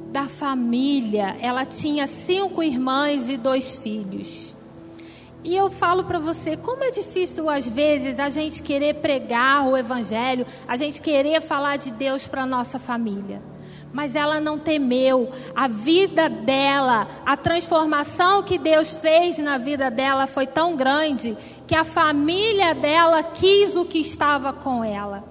da 0.09 0.23
família. 0.23 1.35
Ela 1.41 1.65
tinha 1.65 2.07
cinco 2.07 2.63
irmãs 2.63 3.29
e 3.29 3.35
dois 3.35 3.75
filhos. 3.75 4.50
E 5.43 5.55
eu 5.55 5.71
falo 5.71 6.03
para 6.03 6.19
você, 6.19 6.55
como 6.55 6.83
é 6.83 6.91
difícil 6.91 7.49
às 7.49 7.67
vezes 7.67 8.19
a 8.19 8.29
gente 8.29 8.61
querer 8.61 8.95
pregar 8.95 9.67
o 9.67 9.75
evangelho, 9.75 10.45
a 10.67 10.75
gente 10.77 11.01
querer 11.01 11.41
falar 11.41 11.77
de 11.77 11.89
Deus 11.89 12.27
para 12.27 12.45
nossa 12.45 12.77
família. 12.77 13.41
Mas 13.91 14.15
ela 14.15 14.39
não 14.39 14.57
temeu. 14.57 15.31
A 15.55 15.67
vida 15.67 16.29
dela, 16.29 17.07
a 17.25 17.35
transformação 17.35 18.43
que 18.43 18.57
Deus 18.57 18.93
fez 18.93 19.37
na 19.39 19.57
vida 19.57 19.89
dela 19.89 20.27
foi 20.27 20.45
tão 20.45 20.75
grande 20.75 21.35
que 21.67 21.75
a 21.75 21.83
família 21.83 22.73
dela 22.73 23.23
quis 23.23 23.75
o 23.75 23.83
que 23.83 23.99
estava 23.99 24.53
com 24.53 24.83
ela. 24.83 25.23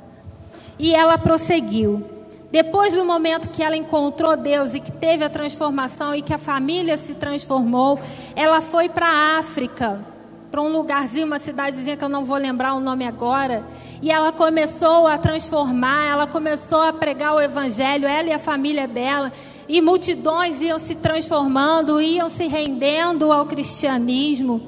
E 0.79 0.94
ela 0.94 1.16
prosseguiu. 1.16 2.20
Depois 2.51 2.95
do 2.95 3.05
momento 3.05 3.49
que 3.49 3.63
ela 3.63 3.77
encontrou 3.77 4.37
Deus 4.37 4.75
e 4.75 4.81
que 4.81 4.91
teve 4.91 5.25
a 5.25 5.31
transformação 5.31 6.15
e 6.15 6.23
que 6.23 6.35
a 6.35 6.39
família 6.39 6.99
se 6.99 7.15
transformou, 7.15 7.99
ela 8.35 8.61
foi 8.61 8.89
para 8.89 9.07
a 9.07 9.39
África 9.39 10.05
para 10.51 10.61
um 10.61 10.69
lugarzinho, 10.69 11.27
uma 11.27 11.39
cidadezinha 11.39 11.97
que 11.97 12.05
eu 12.05 12.09
não 12.09 12.25
vou 12.25 12.37
lembrar 12.37 12.75
o 12.75 12.81
nome 12.81 13.07
agora. 13.07 13.65
E 14.03 14.11
ela 14.11 14.33
começou 14.33 15.07
a 15.07 15.17
transformar, 15.17 16.11
ela 16.11 16.27
começou 16.27 16.83
a 16.83 16.93
pregar 16.93 17.35
o 17.35 17.41
evangelho, 17.41 18.07
ela 18.07 18.29
e 18.29 18.33
a 18.33 18.39
família 18.39 18.89
dela. 18.89 19.33
E 19.69 19.81
multidões 19.81 20.61
iam 20.61 20.79
se 20.79 20.97
transformando, 20.97 22.01
iam 22.01 22.29
se 22.29 22.49
rendendo 22.49 23.31
ao 23.31 23.47
cristianismo. 23.47 24.61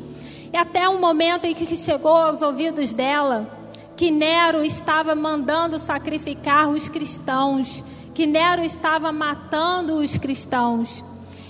E 0.53 0.57
até 0.57 0.89
um 0.89 1.01
momento 1.01 1.47
em 1.47 1.55
que 1.55 1.77
chegou 1.77 2.15
aos 2.15 2.43
ouvidos 2.43 2.93
dela 2.93 3.62
que 3.97 4.11
Nero 4.11 4.65
estava 4.65 5.15
mandando 5.15 5.79
sacrificar 5.79 6.69
os 6.69 6.89
cristãos, 6.89 7.85
que 8.15 8.27
Nero 8.27 8.63
estava 8.63 9.13
matando 9.13 9.97
os 9.97 10.17
cristãos. 10.17 11.05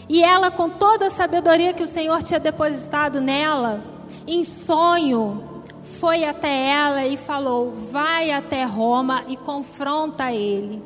E 0.09 0.23
ela, 0.23 0.51
com 0.51 0.69
toda 0.69 1.07
a 1.07 1.11
sabedoria 1.11 1.73
que 1.73 1.83
o 1.83 1.89
Senhor 1.89 2.23
tinha 2.23 2.41
depositado 2.41 3.21
nela, 3.21 3.83
em 4.27 4.45
sonho, 4.45 5.63
foi 5.83 6.25
até 6.25 6.69
ela 6.69 7.07
e 7.07 7.17
falou: 7.17 7.73
Vai 7.91 8.31
até 8.31 8.65
Roma 8.65 9.25
e 9.29 9.37
confronta 9.37 10.33
ele. 10.33 10.83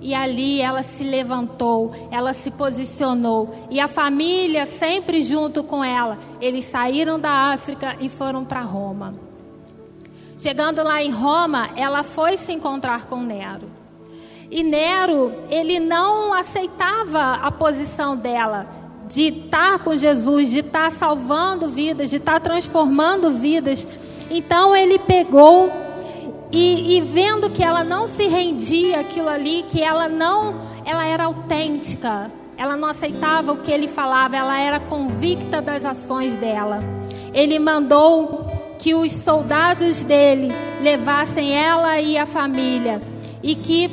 E 0.00 0.14
ali 0.14 0.60
ela 0.60 0.82
se 0.82 1.04
levantou, 1.04 1.92
ela 2.10 2.32
se 2.32 2.50
posicionou, 2.50 3.54
e 3.70 3.78
a 3.78 3.86
família 3.86 4.66
sempre 4.66 5.22
junto 5.22 5.62
com 5.62 5.82
ela. 5.82 6.18
Eles 6.40 6.64
saíram 6.64 7.20
da 7.20 7.52
África 7.52 7.96
e 8.00 8.08
foram 8.08 8.44
para 8.44 8.62
Roma. 8.62 9.31
Chegando 10.42 10.82
lá 10.82 11.00
em 11.00 11.12
Roma, 11.12 11.70
ela 11.76 12.02
foi 12.02 12.36
se 12.36 12.52
encontrar 12.52 13.04
com 13.04 13.22
Nero. 13.22 13.70
E 14.50 14.64
Nero, 14.64 15.32
ele 15.48 15.78
não 15.78 16.34
aceitava 16.34 17.34
a 17.34 17.48
posição 17.52 18.16
dela 18.16 18.66
de 19.06 19.28
estar 19.28 19.78
com 19.78 19.94
Jesus, 19.94 20.50
de 20.50 20.58
estar 20.58 20.90
salvando 20.90 21.68
vidas, 21.68 22.10
de 22.10 22.16
estar 22.16 22.40
transformando 22.40 23.30
vidas. 23.30 23.86
Então 24.28 24.74
ele 24.74 24.98
pegou 24.98 25.70
e, 26.50 26.96
e, 26.96 27.00
vendo 27.00 27.48
que 27.48 27.62
ela 27.62 27.84
não 27.84 28.08
se 28.08 28.26
rendia 28.26 28.98
aquilo 28.98 29.28
ali, 29.28 29.64
que 29.68 29.80
ela 29.80 30.08
não, 30.08 30.56
ela 30.84 31.06
era 31.06 31.22
autêntica, 31.22 32.32
ela 32.56 32.76
não 32.76 32.88
aceitava 32.88 33.52
o 33.52 33.58
que 33.58 33.70
ele 33.70 33.86
falava, 33.86 34.36
ela 34.36 34.58
era 34.58 34.80
convicta 34.80 35.62
das 35.62 35.84
ações 35.84 36.34
dela. 36.34 36.80
Ele 37.32 37.60
mandou 37.60 38.41
que 38.82 38.96
os 38.96 39.12
soldados 39.12 40.02
dele 40.02 40.48
levassem 40.82 41.54
ela 41.54 42.00
e 42.00 42.18
a 42.18 42.26
família 42.26 43.00
e 43.40 43.54
que 43.54 43.88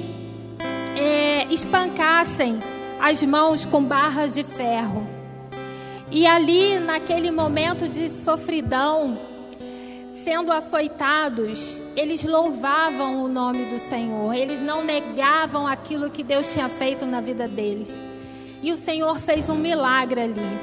é, 0.98 1.46
espancassem 1.54 2.60
as 3.00 3.22
mãos 3.22 3.64
com 3.64 3.84
barras 3.84 4.34
de 4.34 4.44
ferro. 4.44 5.08
E 6.10 6.26
ali, 6.26 6.80
naquele 6.80 7.30
momento 7.30 7.88
de 7.88 8.10
sofridão, 8.10 9.16
sendo 10.24 10.52
açoitados, 10.52 11.78
eles 11.96 12.24
louvavam 12.24 13.24
o 13.24 13.28
nome 13.28 13.66
do 13.66 13.78
Senhor, 13.78 14.34
eles 14.34 14.60
não 14.60 14.84
negavam 14.84 15.68
aquilo 15.68 16.10
que 16.10 16.24
Deus 16.24 16.52
tinha 16.52 16.68
feito 16.68 17.06
na 17.06 17.22
vida 17.22 17.48
deles. 17.48 17.96
E 18.64 18.72
o 18.72 18.76
Senhor 18.76 19.20
fez 19.20 19.50
um 19.50 19.56
milagre 19.56 20.22
ali. 20.22 20.60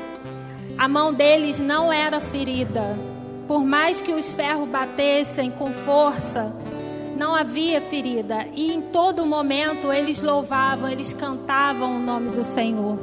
A 0.76 0.88
mão 0.88 1.14
deles 1.14 1.60
não 1.60 1.92
era 1.92 2.20
ferida. 2.20 3.15
Por 3.46 3.64
mais 3.64 4.02
que 4.02 4.12
os 4.12 4.35
ferros 4.35 4.68
batessem 4.68 5.52
com 5.52 5.72
força, 5.72 6.52
não 7.16 7.32
havia 7.32 7.80
ferida. 7.80 8.46
E 8.52 8.72
em 8.72 8.80
todo 8.80 9.24
momento 9.24 9.92
eles 9.92 10.20
louvavam, 10.20 10.90
eles 10.90 11.12
cantavam 11.12 11.96
o 11.96 12.00
nome 12.00 12.30
do 12.30 12.42
Senhor. 12.42 12.98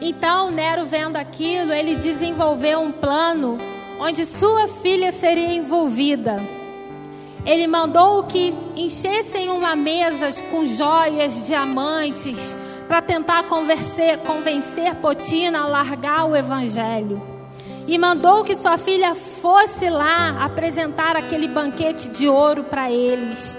Então 0.00 0.50
Nero, 0.50 0.84
vendo 0.84 1.16
aquilo, 1.16 1.72
ele 1.72 1.96
desenvolveu 1.96 2.80
um 2.80 2.92
plano 2.92 3.56
onde 3.98 4.26
sua 4.26 4.68
filha 4.68 5.10
seria 5.10 5.54
envolvida. 5.54 6.40
Ele 7.46 7.66
mandou 7.66 8.24
que 8.24 8.52
enchessem 8.76 9.48
uma 9.48 9.74
mesa 9.74 10.30
com 10.50 10.66
joias, 10.66 11.42
diamantes, 11.46 12.54
para 12.86 13.00
tentar 13.00 13.44
convencer, 13.44 14.18
Potina 14.96 15.62
a 15.62 15.66
largar 15.66 16.26
o 16.26 16.36
evangelho 16.36 17.39
e 17.90 17.98
mandou 17.98 18.44
que 18.44 18.54
sua 18.54 18.78
filha 18.78 19.16
fosse 19.16 19.90
lá 19.90 20.44
apresentar 20.44 21.16
aquele 21.16 21.48
banquete 21.48 22.08
de 22.08 22.28
ouro 22.28 22.62
para 22.62 22.88
eles. 22.88 23.58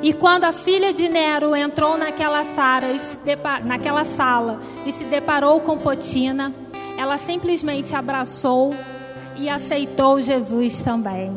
E 0.00 0.12
quando 0.12 0.44
a 0.44 0.52
filha 0.52 0.94
de 0.94 1.08
Nero 1.08 1.56
entrou 1.56 1.98
naquela 1.98 2.42
e 2.44 3.64
naquela 3.64 4.04
sala 4.04 4.60
e 4.86 4.92
se 4.92 5.02
deparou 5.02 5.60
com 5.60 5.76
Potina, 5.76 6.54
ela 6.96 7.18
simplesmente 7.18 7.96
abraçou 7.96 8.72
e 9.34 9.48
aceitou 9.48 10.20
Jesus 10.20 10.80
também. 10.80 11.36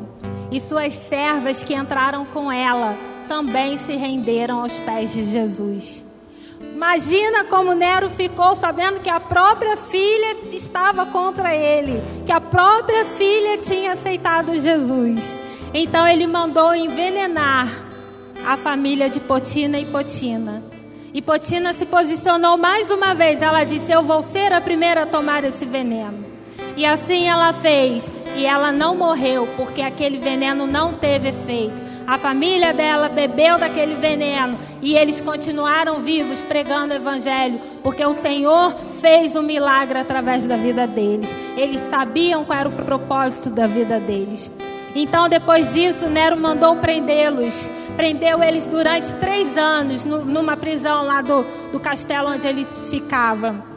E 0.52 0.60
suas 0.60 0.94
servas 0.94 1.64
que 1.64 1.74
entraram 1.74 2.24
com 2.24 2.52
ela 2.52 2.96
também 3.28 3.80
se 3.80 3.94
renderam 3.94 4.62
aos 4.62 4.74
pés 4.74 5.12
de 5.12 5.24
Jesus. 5.24 6.06
Imagina 6.82 7.44
como 7.44 7.76
Nero 7.76 8.10
ficou 8.10 8.56
sabendo 8.56 9.00
que 9.02 9.10
a 9.10 9.20
própria 9.20 9.78
filha 9.78 10.36
estava 10.52 11.06
contra 11.06 11.56
ele, 11.56 12.02
que 12.26 12.32
a 12.32 12.42
própria 12.42 13.06
filha 13.06 13.56
tinha 13.60 13.94
aceitado 13.94 14.60
Jesus. 14.60 15.24
Então 15.76 16.08
ele 16.08 16.26
mandou 16.26 16.74
envenenar 16.74 17.68
a 18.44 18.58
família 18.58 19.12
de 19.12 19.20
Potina 19.20 19.80
e 19.80 19.86
Potina. 19.86 20.64
E 21.14 21.22
Potina 21.22 21.72
se 21.72 21.86
posicionou 21.86 22.58
mais 22.58 22.90
uma 22.90 23.14
vez. 23.14 23.44
Ela 23.44 23.64
disse: 23.64 23.92
Eu 23.92 24.02
vou 24.02 24.24
ser 24.24 24.52
a 24.52 24.60
primeira 24.60 25.04
a 25.04 25.06
tomar 25.06 25.44
esse 25.44 25.66
veneno. 25.66 26.26
E 26.76 26.84
assim 26.84 27.30
ela 27.30 27.54
fez. 27.54 28.12
E 28.36 28.44
ela 28.44 28.72
não 28.72 28.96
morreu, 28.96 29.48
porque 29.56 29.84
aquele 29.84 30.18
veneno 30.18 30.66
não 30.66 30.94
teve 30.94 31.30
efeito. 31.30 31.91
A 32.08 32.18
família 32.18 32.74
dela 32.74 33.10
bebeu 33.10 33.58
daquele 33.58 33.96
veneno 33.96 34.58
e 34.82 34.96
eles 34.98 35.22
continuaram 35.22 36.02
vivos 36.02 36.42
pregando 36.42 36.94
o 36.94 36.98
evangelho, 36.98 37.60
porque 37.84 38.06
o 38.06 38.14
Senhor 38.14 38.76
fez 39.00 39.36
um 39.36 39.42
milagre 39.44 40.00
através 40.00 40.46
da 40.46 40.58
vida 40.58 40.86
deles. 40.88 41.34
Eles 41.56 41.82
sabiam 41.90 42.44
qual 42.44 42.60
era 42.60 42.70
o 42.70 42.72
propósito 42.72 43.50
da 43.50 43.68
vida 43.68 44.00
deles. 44.00 44.52
Então, 44.96 45.30
depois 45.30 45.74
disso, 45.74 46.10
Nero 46.10 46.36
mandou 46.36 46.76
prendê-los. 46.76 47.70
Prendeu 47.96 48.44
eles 48.44 48.66
durante 48.66 49.14
três 49.16 49.58
anos 49.58 50.04
numa 50.04 50.58
prisão 50.58 51.06
lá 51.06 51.22
do, 51.22 51.46
do 51.72 51.80
castelo 51.80 52.30
onde 52.30 52.48
ele 52.48 52.66
ficava. 52.90 53.71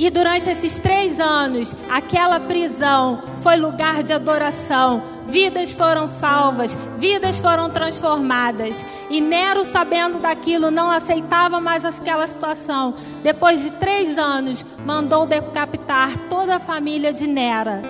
E 0.00 0.08
durante 0.08 0.48
esses 0.48 0.78
três 0.78 1.20
anos, 1.20 1.76
aquela 1.90 2.40
prisão 2.40 3.20
foi 3.42 3.56
lugar 3.56 4.02
de 4.02 4.14
adoração. 4.14 5.02
Vidas 5.26 5.72
foram 5.72 6.08
salvas, 6.08 6.74
vidas 6.96 7.38
foram 7.38 7.68
transformadas. 7.68 8.82
E 9.10 9.20
Nero, 9.20 9.62
sabendo 9.62 10.18
daquilo, 10.18 10.70
não 10.70 10.90
aceitava 10.90 11.60
mais 11.60 11.84
aquela 11.84 12.26
situação. 12.26 12.94
Depois 13.22 13.62
de 13.62 13.72
três 13.72 14.16
anos, 14.16 14.64
mandou 14.86 15.26
decapitar 15.26 16.16
toda 16.30 16.56
a 16.56 16.58
família 16.58 17.12
de 17.12 17.26
Nera, 17.26 17.82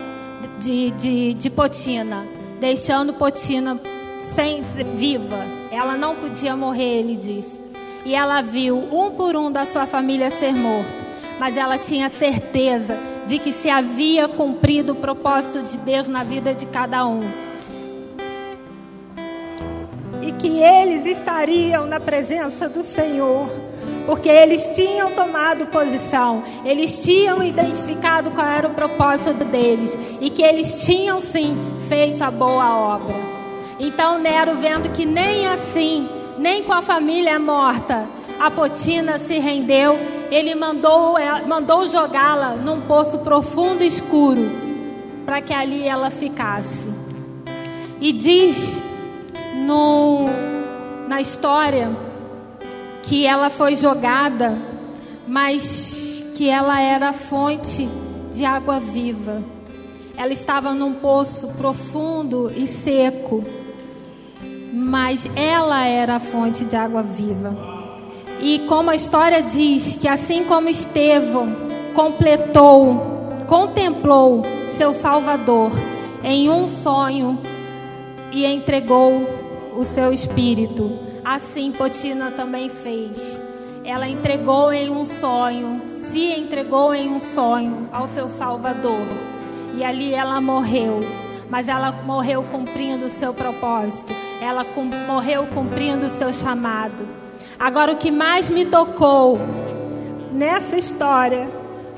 de, 0.59 0.91
de, 0.91 1.35
de 1.35 1.49
Potina, 1.49 2.27
deixando 2.59 3.15
Potina 3.15 3.81
sem 4.33 4.63
viva. 4.63 5.39
Ela 5.71 5.97
não 5.97 6.17
podia 6.17 6.57
morrer, 6.57 6.99
ele 6.99 7.17
disse. 7.17 7.63
E 8.05 8.17
ela 8.17 8.43
viu 8.43 8.79
um 8.91 9.13
por 9.13 9.37
um 9.37 9.49
da 9.49 9.65
sua 9.65 9.87
família 9.87 10.29
ser 10.29 10.57
morto, 10.57 11.10
mas 11.41 11.57
ela 11.57 11.79
tinha 11.79 12.11
certeza 12.11 12.99
de 13.27 13.39
que 13.39 13.51
se 13.51 13.71
havia 13.71 14.29
cumprido 14.29 14.93
o 14.93 14.97
propósito 14.97 15.63
de 15.63 15.79
Deus 15.79 16.07
na 16.07 16.23
vida 16.23 16.53
de 16.53 16.67
cada 16.67 17.07
um. 17.07 17.21
E 20.21 20.33
que 20.33 20.59
eles 20.63 21.07
estariam 21.07 21.87
na 21.87 21.99
presença 21.99 22.69
do 22.69 22.83
Senhor 22.83 23.49
porque 24.05 24.29
eles 24.29 24.75
tinham 24.75 25.13
tomado 25.13 25.67
posição, 25.67 26.43
eles 26.65 27.03
tinham 27.03 27.43
identificado 27.43 28.31
qual 28.31 28.47
era 28.47 28.69
o 28.69 28.75
propósito 28.75 29.45
deles 29.45 29.97
e 30.21 30.29
que 30.29 30.43
eles 30.43 30.85
tinham 30.85 31.21
sim 31.23 31.57
feito 31.89 32.23
a 32.23 32.31
boa 32.31 32.97
obra. 32.97 33.15
Então 33.79 34.19
Nero, 34.19 34.57
vendo 34.57 34.91
que 34.91 35.07
nem 35.07 35.47
assim, 35.47 36.07
nem 36.39 36.65
com 36.65 36.73
a 36.73 36.83
família 36.83 37.39
morta, 37.39 38.07
a 38.41 38.51
Potina 38.51 39.19
se 39.19 39.39
rendeu, 39.39 39.99
ele 40.31 40.55
mandou, 40.55 41.17
mandou 41.47 41.87
jogá-la 41.87 42.57
num 42.57 42.81
poço 42.81 43.19
profundo 43.19 43.85
e 43.85 43.87
escuro, 43.87 44.51
para 45.27 45.43
que 45.43 45.53
ali 45.53 45.87
ela 45.87 46.11
ficasse. 46.11 46.89
E 48.01 48.13
diz 48.13 48.81
no, 49.67 50.25
na 51.07 51.21
história 51.21 51.95
que 53.03 53.27
ela 53.27 53.51
foi 53.51 53.77
jogada, 53.77 54.57
mas 55.29 56.25
que 56.35 56.49
ela 56.49 56.81
era 56.81 57.13
fonte 57.13 57.87
de 58.33 58.47
água 58.47 58.81
viva. 58.81 59.43
Ela 60.17 60.33
estava 60.33 60.73
num 60.73 60.95
poço 60.95 61.49
profundo 61.59 62.51
e 62.57 62.67
seco, 62.67 63.45
mas 64.73 65.29
ela 65.37 65.85
era 65.85 66.17
a 66.17 66.21
fonte 66.21 66.65
de 66.65 66.75
água 66.75 67.03
viva. 67.03 67.80
E 68.43 68.61
como 68.61 68.91
a 68.91 68.95
história 68.95 69.43
diz, 69.43 69.97
que 69.97 70.09
assim 70.09 70.45
como 70.45 70.69
Estevão 70.69 71.55
completou, 71.95 73.19
contemplou 73.47 74.43
seu 74.77 74.93
Salvador 74.93 75.73
em 76.25 76.49
um 76.49 76.67
sonho 76.67 77.39
e 78.33 78.47
entregou 78.47 79.27
o 79.77 79.85
seu 79.85 80.13
espírito 80.13 81.11
Assim 81.25 81.71
Potina 81.71 82.31
também 82.31 82.71
fez. 82.71 83.41
Ela 83.85 84.09
entregou 84.09 84.73
em 84.73 84.91
um 84.91 85.05
sonho, 85.05 85.83
se 85.87 86.33
entregou 86.33 86.95
em 86.95 87.09
um 87.09 87.21
sonho 87.21 87.89
ao 87.93 88.07
seu 88.07 88.29
Salvador. 88.29 89.07
E 89.77 89.85
ali 89.85 90.15
ela 90.15 90.41
morreu. 90.41 91.01
Mas 91.49 91.69
ela 91.69 91.93
morreu 91.93 92.43
cumprindo 92.45 93.07
o 93.07 93.11
seu 93.11 93.35
propósito. 93.35 94.13
Ela 94.41 94.65
morreu 95.07 95.47
cumprindo 95.49 96.07
o 96.07 96.11
seu 96.11 96.33
chamado. 96.33 97.07
Agora, 97.61 97.93
o 97.93 97.97
que 97.97 98.11
mais 98.11 98.49
me 98.49 98.65
tocou 98.65 99.39
nessa 100.33 100.79
história 100.79 101.47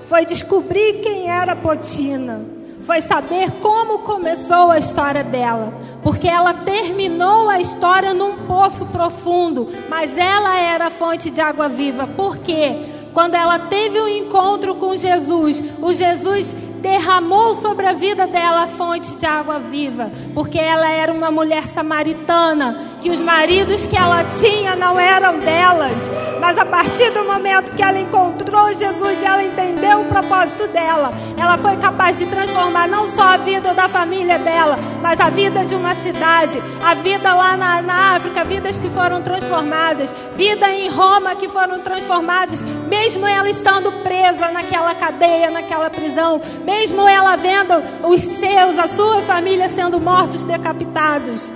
foi 0.08 0.26
descobrir 0.26 1.00
quem 1.00 1.30
era 1.30 1.56
Potina 1.56 2.44
foi 2.84 3.00
saber 3.00 3.50
como 3.60 4.00
começou 4.00 4.70
a 4.70 4.78
história 4.78 5.22
dela, 5.22 5.72
porque 6.02 6.26
ela 6.26 6.52
terminou 6.52 7.48
a 7.48 7.60
história 7.60 8.12
num 8.12 8.38
poço 8.38 8.86
profundo, 8.86 9.68
mas 9.88 10.16
ela 10.18 10.58
era 10.58 10.86
a 10.86 10.90
fonte 10.90 11.30
de 11.30 11.40
água 11.40 11.68
viva. 11.68 12.06
Por 12.06 12.38
quê? 12.38 12.76
Quando 13.14 13.34
ela 13.34 13.58
teve 13.58 14.00
um 14.00 14.08
encontro 14.08 14.74
com 14.74 14.96
Jesus, 14.96 15.62
o 15.80 15.92
Jesus 15.92 16.54
derramou 16.82 17.54
sobre 17.54 17.86
a 17.86 17.92
vida 17.92 18.26
dela 18.26 18.64
a 18.64 18.66
fonte 18.66 19.14
de 19.14 19.24
água 19.24 19.60
viva, 19.60 20.10
porque 20.34 20.58
ela 20.58 20.90
era 20.90 21.12
uma 21.12 21.30
mulher 21.30 21.62
samaritana, 21.62 22.76
que 23.00 23.08
os 23.08 23.20
maridos 23.20 23.86
que 23.86 23.96
ela 23.96 24.24
tinha 24.24 24.74
não 24.74 24.98
eram 24.98 25.38
delas, 25.38 25.92
mas 26.40 26.58
a 26.58 26.66
partir 26.66 27.10
do 27.10 27.24
momento 27.24 27.72
que 27.72 27.82
ela 27.82 28.00
encontrou 28.00 28.74
Jesus 28.74 29.18
e 29.20 29.24
ela 29.24 29.44
entendeu 29.44 30.00
o 30.00 30.06
propósito 30.06 30.66
dela, 30.68 31.14
ela 31.36 31.56
foi 31.56 31.76
capaz 31.76 32.18
de 32.18 32.26
transformar 32.26 32.88
não 32.88 33.08
só 33.10 33.22
a 33.22 33.36
vida 33.36 33.72
da 33.72 33.88
família 33.88 34.38
dela, 34.40 34.76
mas 35.00 35.20
a 35.20 35.30
vida 35.30 35.64
de 35.64 35.76
uma 35.76 35.94
cidade, 35.94 36.60
a 36.84 36.94
vida 36.94 37.32
lá 37.32 37.56
na, 37.56 37.80
na 37.80 38.16
África, 38.16 38.44
vidas 38.44 38.78
que 38.78 38.90
foram 38.90 39.22
transformadas, 39.22 40.12
vida 40.36 40.68
em 40.72 40.88
Roma 40.88 41.36
que 41.36 41.48
foram 41.48 41.78
transformadas, 41.78 42.60
mesmo 42.88 43.24
ela 43.24 43.48
estando 43.48 43.92
presa 44.02 44.50
naquela 44.50 44.94
cadeia, 44.96 45.48
naquela 45.48 45.88
prisão, 45.88 46.40
mesmo 46.64 46.71
ela 47.08 47.36
vendo 47.36 47.74
os 48.06 48.20
seus, 48.20 48.78
a 48.78 48.88
sua 48.88 49.22
família 49.22 49.68
sendo 49.68 50.00
mortos, 50.00 50.44
decapitados. 50.44 51.50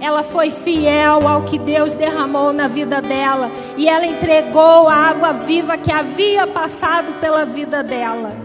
Ela 0.00 0.22
foi 0.22 0.50
fiel 0.50 1.26
ao 1.26 1.42
que 1.42 1.58
Deus 1.58 1.94
derramou 1.94 2.52
na 2.52 2.68
vida 2.68 3.00
dela 3.00 3.50
e 3.76 3.88
ela 3.88 4.06
entregou 4.06 4.88
a 4.88 4.94
água 4.94 5.32
viva 5.32 5.78
que 5.78 5.90
havia 5.90 6.46
passado 6.46 7.18
pela 7.20 7.44
vida 7.44 7.82
dela. 7.82 8.36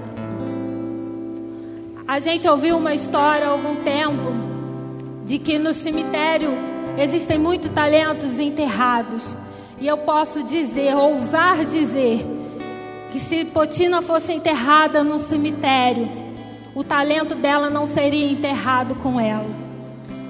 A 2.07 2.19
gente 2.19 2.47
ouviu 2.47 2.77
uma 2.77 2.93
história 2.93 3.45
há 3.45 3.49
algum 3.49 3.75
tempo 3.75 4.33
de 5.25 5.37
que 5.37 5.59
no 5.59 5.73
cemitério 5.73 6.51
existem 6.97 7.37
muitos 7.37 7.69
talentos 7.71 8.39
enterrados. 8.39 9.35
E 9.79 9.87
eu 9.87 9.97
posso 9.97 10.43
dizer, 10.43 10.95
ousar 10.95 11.63
dizer, 11.65 12.25
que 13.11 13.19
se 13.19 13.43
Potina 13.45 14.01
fosse 14.01 14.31
enterrada 14.33 15.03
no 15.03 15.19
cemitério, 15.19 16.09
o 16.75 16.83
talento 16.83 17.33
dela 17.35 17.69
não 17.69 17.85
seria 17.85 18.31
enterrado 18.31 18.95
com 18.95 19.19
ela. 19.19 19.49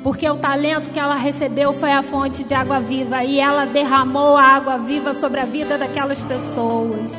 Porque 0.01 0.27
o 0.29 0.37
talento 0.37 0.89
que 0.91 0.99
ela 0.99 1.15
recebeu 1.15 1.73
foi 1.73 1.91
a 1.91 2.01
fonte 2.01 2.43
de 2.43 2.53
água 2.53 2.79
viva 2.79 3.23
e 3.23 3.39
ela 3.39 3.65
derramou 3.65 4.37
a 4.37 4.43
água 4.43 4.77
viva 4.77 5.13
sobre 5.13 5.41
a 5.41 5.45
vida 5.45 5.77
daquelas 5.77 6.21
pessoas. 6.21 7.11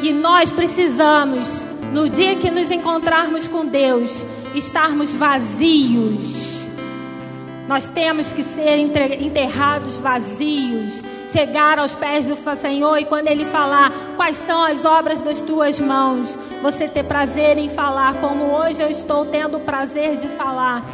E 0.00 0.10
nós 0.12 0.50
precisamos, 0.50 1.62
no 1.92 2.08
dia 2.08 2.34
que 2.36 2.50
nos 2.50 2.70
encontrarmos 2.70 3.46
com 3.46 3.66
Deus, 3.66 4.24
estarmos 4.54 5.14
vazios. 5.14 6.66
Nós 7.68 7.88
temos 7.88 8.32
que 8.32 8.42
ser 8.42 8.78
enterrados 8.78 9.96
vazios 9.96 11.11
chegar 11.32 11.78
aos 11.78 11.94
pés 11.94 12.26
do 12.26 12.36
Senhor 12.56 12.98
e 12.98 13.06
quando 13.06 13.28
Ele 13.28 13.44
falar 13.46 13.90
quais 14.16 14.36
são 14.36 14.62
as 14.62 14.84
obras 14.84 15.22
das 15.22 15.40
tuas 15.40 15.80
mãos, 15.80 16.38
você 16.60 16.86
ter 16.86 17.04
prazer 17.04 17.56
em 17.56 17.70
falar, 17.70 18.14
como 18.14 18.44
hoje 18.44 18.82
eu 18.82 18.90
estou 18.90 19.24
tendo 19.24 19.56
o 19.56 19.60
prazer 19.60 20.16
de 20.16 20.28
falar. 20.28 20.84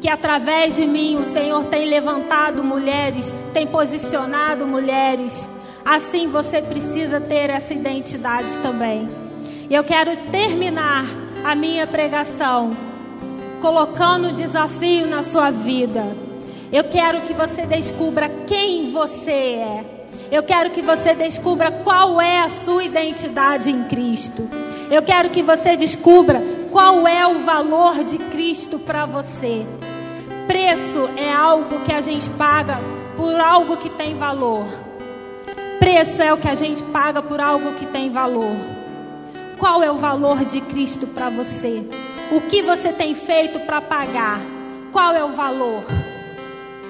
Que 0.00 0.08
através 0.08 0.76
de 0.76 0.84
mim 0.84 1.16
o 1.16 1.32
Senhor 1.32 1.64
tem 1.64 1.88
levantado 1.88 2.62
mulheres, 2.62 3.32
tem 3.54 3.66
posicionado 3.66 4.66
mulheres. 4.66 5.48
Assim 5.84 6.28
você 6.28 6.60
precisa 6.60 7.20
ter 7.20 7.48
essa 7.50 7.72
identidade 7.72 8.56
também. 8.58 9.08
E 9.70 9.74
eu 9.74 9.82
quero 9.82 10.14
terminar 10.26 11.06
a 11.44 11.54
minha 11.54 11.86
pregação 11.86 12.72
colocando 13.60 14.28
um 14.28 14.32
desafio 14.32 15.06
na 15.06 15.22
sua 15.22 15.50
vida. 15.50 16.31
Eu 16.72 16.84
quero 16.84 17.20
que 17.20 17.34
você 17.34 17.66
descubra 17.66 18.30
quem 18.46 18.90
você 18.90 19.30
é. 19.30 19.84
Eu 20.30 20.42
quero 20.42 20.70
que 20.70 20.80
você 20.80 21.14
descubra 21.14 21.70
qual 21.70 22.18
é 22.18 22.40
a 22.40 22.48
sua 22.48 22.82
identidade 22.82 23.70
em 23.70 23.84
Cristo. 23.84 24.48
Eu 24.90 25.02
quero 25.02 25.28
que 25.28 25.42
você 25.42 25.76
descubra 25.76 26.42
qual 26.70 27.06
é 27.06 27.26
o 27.26 27.40
valor 27.40 28.02
de 28.02 28.16
Cristo 28.16 28.78
para 28.78 29.04
você. 29.04 29.66
Preço 30.46 31.10
é 31.14 31.30
algo 31.30 31.80
que 31.80 31.92
a 31.92 32.00
gente 32.00 32.30
paga 32.30 32.80
por 33.18 33.38
algo 33.38 33.76
que 33.76 33.90
tem 33.90 34.16
valor. 34.16 34.64
Preço 35.78 36.22
é 36.22 36.32
o 36.32 36.38
que 36.38 36.48
a 36.48 36.54
gente 36.54 36.82
paga 36.84 37.20
por 37.20 37.38
algo 37.38 37.74
que 37.74 37.84
tem 37.84 38.08
valor. 38.08 38.56
Qual 39.58 39.82
é 39.82 39.90
o 39.90 39.96
valor 39.96 40.42
de 40.46 40.62
Cristo 40.62 41.06
para 41.06 41.28
você? 41.28 41.86
O 42.30 42.40
que 42.40 42.62
você 42.62 42.94
tem 42.94 43.14
feito 43.14 43.60
para 43.60 43.82
pagar? 43.82 44.40
Qual 44.90 45.14
é 45.14 45.22
o 45.22 45.32
valor? 45.32 45.84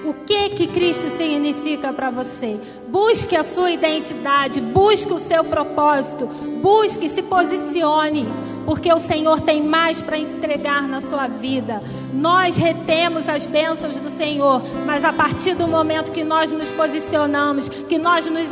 O 0.05 0.13
que 0.13 0.49
que 0.51 0.67
Cristo 0.67 1.11
significa 1.11 1.93
para 1.93 2.11
você? 2.11 2.59
Busque 2.89 3.37
a 3.37 3.45
sua 3.45 3.71
identidade, 3.71 4.61
busque 4.61 5.13
o 5.13 5.19
seu 5.21 5.45
propósito, 5.45 6.27
busque, 6.61 7.09
se 7.09 7.23
posicione, 7.23 8.27
porque 8.67 8.93
o 8.93 8.99
Senhor 8.99 9.41
tem 9.41 9.63
mais 9.63 10.01
para 10.01 10.19
entregar 10.19 10.89
na 10.89 11.01
sua 11.01 11.29
vida. 11.29 11.81
Nós 12.13 12.57
retemos 12.57 13.29
as 13.29 13.47
bênçãos 13.47 13.97
do 13.97 14.11
Senhor, 14.11 14.61
mas 14.85 15.05
a 15.05 15.13
partir 15.13 15.55
do 15.55 15.69
momento 15.69 16.11
que 16.11 16.25
nós 16.25 16.51
nos 16.51 16.71
posicionamos, 16.73 17.69
que 17.69 17.97
nós 17.97 18.27
nos 18.27 18.49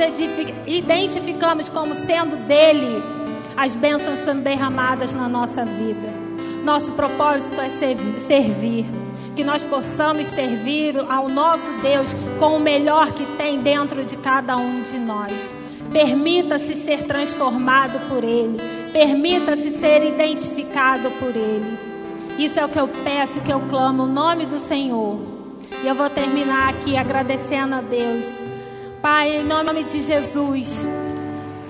identificamos 0.66 1.68
como 1.68 1.97
sendo 1.97 2.37
dele, 2.47 3.03
as 3.57 3.75
bênçãos 3.75 4.20
são 4.20 4.37
derramadas 4.37 5.12
na 5.12 5.29
nossa 5.29 5.64
vida. 5.64 6.09
Nosso 6.62 6.93
propósito 6.93 7.61
é 7.61 7.68
servir. 8.20 8.87
Que 9.41 9.45
nós 9.45 9.64
possamos 9.64 10.26
servir 10.26 10.99
ao 11.09 11.26
nosso 11.26 11.66
Deus 11.80 12.14
com 12.38 12.59
o 12.59 12.61
melhor 12.61 13.11
que 13.12 13.24
tem 13.38 13.62
dentro 13.62 14.05
de 14.05 14.14
cada 14.18 14.55
um 14.59 14.82
de 14.82 14.99
nós. 14.99 15.32
Permita-se 15.91 16.74
ser 16.74 17.05
transformado 17.05 17.99
por 18.07 18.22
Ele. 18.22 18.59
Permita-se 18.93 19.70
ser 19.70 20.07
identificado 20.07 21.11
por 21.12 21.34
Ele. 21.34 21.78
Isso 22.38 22.61
é 22.61 22.66
o 22.66 22.68
que 22.68 22.78
eu 22.78 22.86
peço, 22.86 23.41
que 23.41 23.51
eu 23.51 23.61
clamo, 23.61 24.03
o 24.03 24.07
nome 24.07 24.45
do 24.45 24.59
Senhor. 24.59 25.18
E 25.82 25.86
eu 25.86 25.95
vou 25.95 26.11
terminar 26.11 26.68
aqui 26.68 26.99
agradecendo 26.99 27.76
a 27.76 27.80
Deus. 27.80 28.26
Pai, 29.01 29.38
em 29.38 29.43
nome 29.43 29.84
de 29.84 30.03
Jesus. 30.03 30.84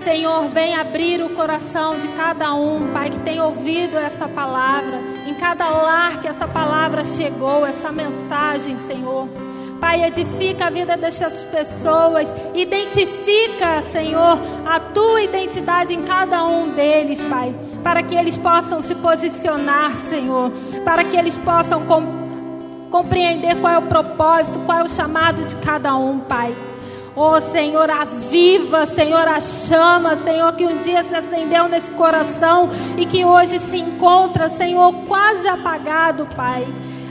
Senhor, 0.05 0.49
vem 0.49 0.75
abrir 0.75 1.23
o 1.23 1.29
coração 1.31 1.99
de 1.99 2.09
cada 2.09 2.55
um, 2.55 2.91
Pai, 2.93 3.11
que 3.11 3.19
tem 3.19 3.41
ouvido 3.41 3.99
essa 3.99 4.27
palavra, 4.27 4.99
em 5.27 5.35
cada 5.35 5.69
lar 5.69 6.21
que 6.21 6.29
essa 6.29 6.49
palavra 6.49 7.05
chegou, 7.05 7.67
essa 7.67 7.93
mensagem, 7.93 8.79
Senhor. 8.79 9.29
Pai, 9.79 10.03
edifica 10.05 10.67
a 10.67 10.71
vida 10.71 10.97
dessas 10.97 11.43
pessoas, 11.45 12.35
identifica, 12.55 13.83
Senhor, 13.93 14.39
a 14.67 14.81
tua 14.81 15.23
identidade 15.23 15.95
em 15.95 16.03
cada 16.03 16.45
um 16.45 16.71
deles, 16.71 17.21
Pai, 17.23 17.55
para 17.83 18.03
que 18.03 18.15
eles 18.15 18.37
possam 18.37 18.83
se 18.83 18.95
posicionar, 18.95 19.95
Senhor, 20.09 20.51
para 20.85 21.05
que 21.05 21.17
eles 21.17 21.37
possam 21.39 21.85
com, 21.87 22.03
compreender 22.91 23.57
qual 23.57 23.73
é 23.73 23.79
o 23.79 23.83
propósito, 23.83 24.59
qual 24.67 24.79
é 24.79 24.83
o 24.83 24.89
chamado 24.89 25.45
de 25.45 25.57
cada 25.57 25.95
um, 25.95 26.21
Pai. 26.21 26.55
Oh 27.17 27.41
Senhor, 27.41 27.91
aviva, 27.91 28.87
Senhor, 28.87 29.27
a 29.27 29.41
chama, 29.41 30.17
Senhor, 30.17 30.53
que 30.55 30.65
um 30.65 30.79
dia 30.79 31.03
se 31.03 31.15
acendeu 31.15 31.69
nesse 31.69 31.91
coração 31.91 32.69
e 32.97 33.05
que 33.05 33.25
hoje 33.25 33.59
se 33.59 33.79
encontra, 33.79 34.49
Senhor, 34.49 34.93
quase 35.09 35.49
apagado, 35.49 36.27
Pai. 36.37 36.67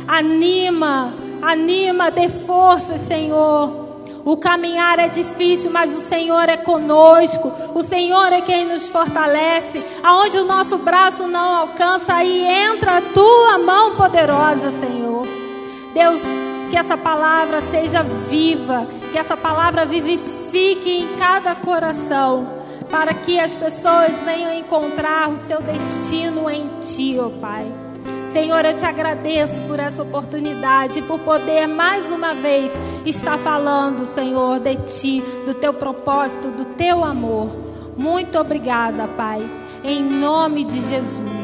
Anima, 0.07 1.13
Anima, 1.41 2.09
dê 2.09 2.29
força, 2.29 2.97
Senhor. 2.97 3.87
O 4.25 4.37
caminhar 4.37 4.99
é 4.99 5.07
difícil, 5.07 5.71
mas 5.71 5.95
o 5.97 6.01
Senhor 6.01 6.49
é 6.49 6.57
conosco. 6.57 7.51
O 7.73 7.81
Senhor 7.81 8.31
é 8.33 8.41
quem 8.41 8.65
nos 8.65 8.87
fortalece. 8.89 9.83
Aonde 10.03 10.37
o 10.37 10.45
nosso 10.45 10.77
braço 10.77 11.27
não 11.27 11.55
alcança, 11.55 12.13
aí 12.13 12.45
entra 12.45 12.97
a 12.97 13.01
tua 13.01 13.57
mão 13.57 13.95
poderosa, 13.95 14.71
Senhor. 14.71 15.25
Deus, 15.93 16.21
que 16.69 16.77
essa 16.77 16.97
palavra 16.97 17.61
seja 17.61 18.03
viva, 18.03 18.87
que 19.11 19.17
essa 19.17 19.35
palavra 19.35 19.85
vivifique 19.85 20.89
em 20.89 21.15
cada 21.17 21.55
coração, 21.55 22.59
para 22.89 23.13
que 23.13 23.39
as 23.39 23.53
pessoas 23.53 24.11
venham 24.23 24.53
encontrar 24.53 25.29
o 25.29 25.37
seu 25.37 25.61
destino 25.61 26.49
em 26.49 26.67
Ti, 26.79 27.17
ó 27.19 27.27
oh 27.27 27.29
Pai. 27.31 27.65
Senhor, 28.31 28.63
eu 28.63 28.75
te 28.75 28.85
agradeço 28.85 29.55
por 29.67 29.79
essa 29.79 30.03
oportunidade, 30.03 31.01
por 31.01 31.19
poder 31.19 31.67
mais 31.67 32.05
uma 32.11 32.33
vez 32.33 32.71
estar 33.05 33.39
falando, 33.39 34.05
Senhor, 34.05 34.59
de 34.59 34.75
ti, 34.75 35.23
do 35.47 35.53
teu 35.55 35.73
propósito, 35.73 36.49
do 36.49 36.65
teu 36.65 37.03
amor. 37.03 37.49
Muito 37.97 38.37
obrigada, 38.37 39.07
Pai, 39.07 39.43
em 39.83 40.03
nome 40.03 40.63
de 40.63 40.79
Jesus. 40.79 41.39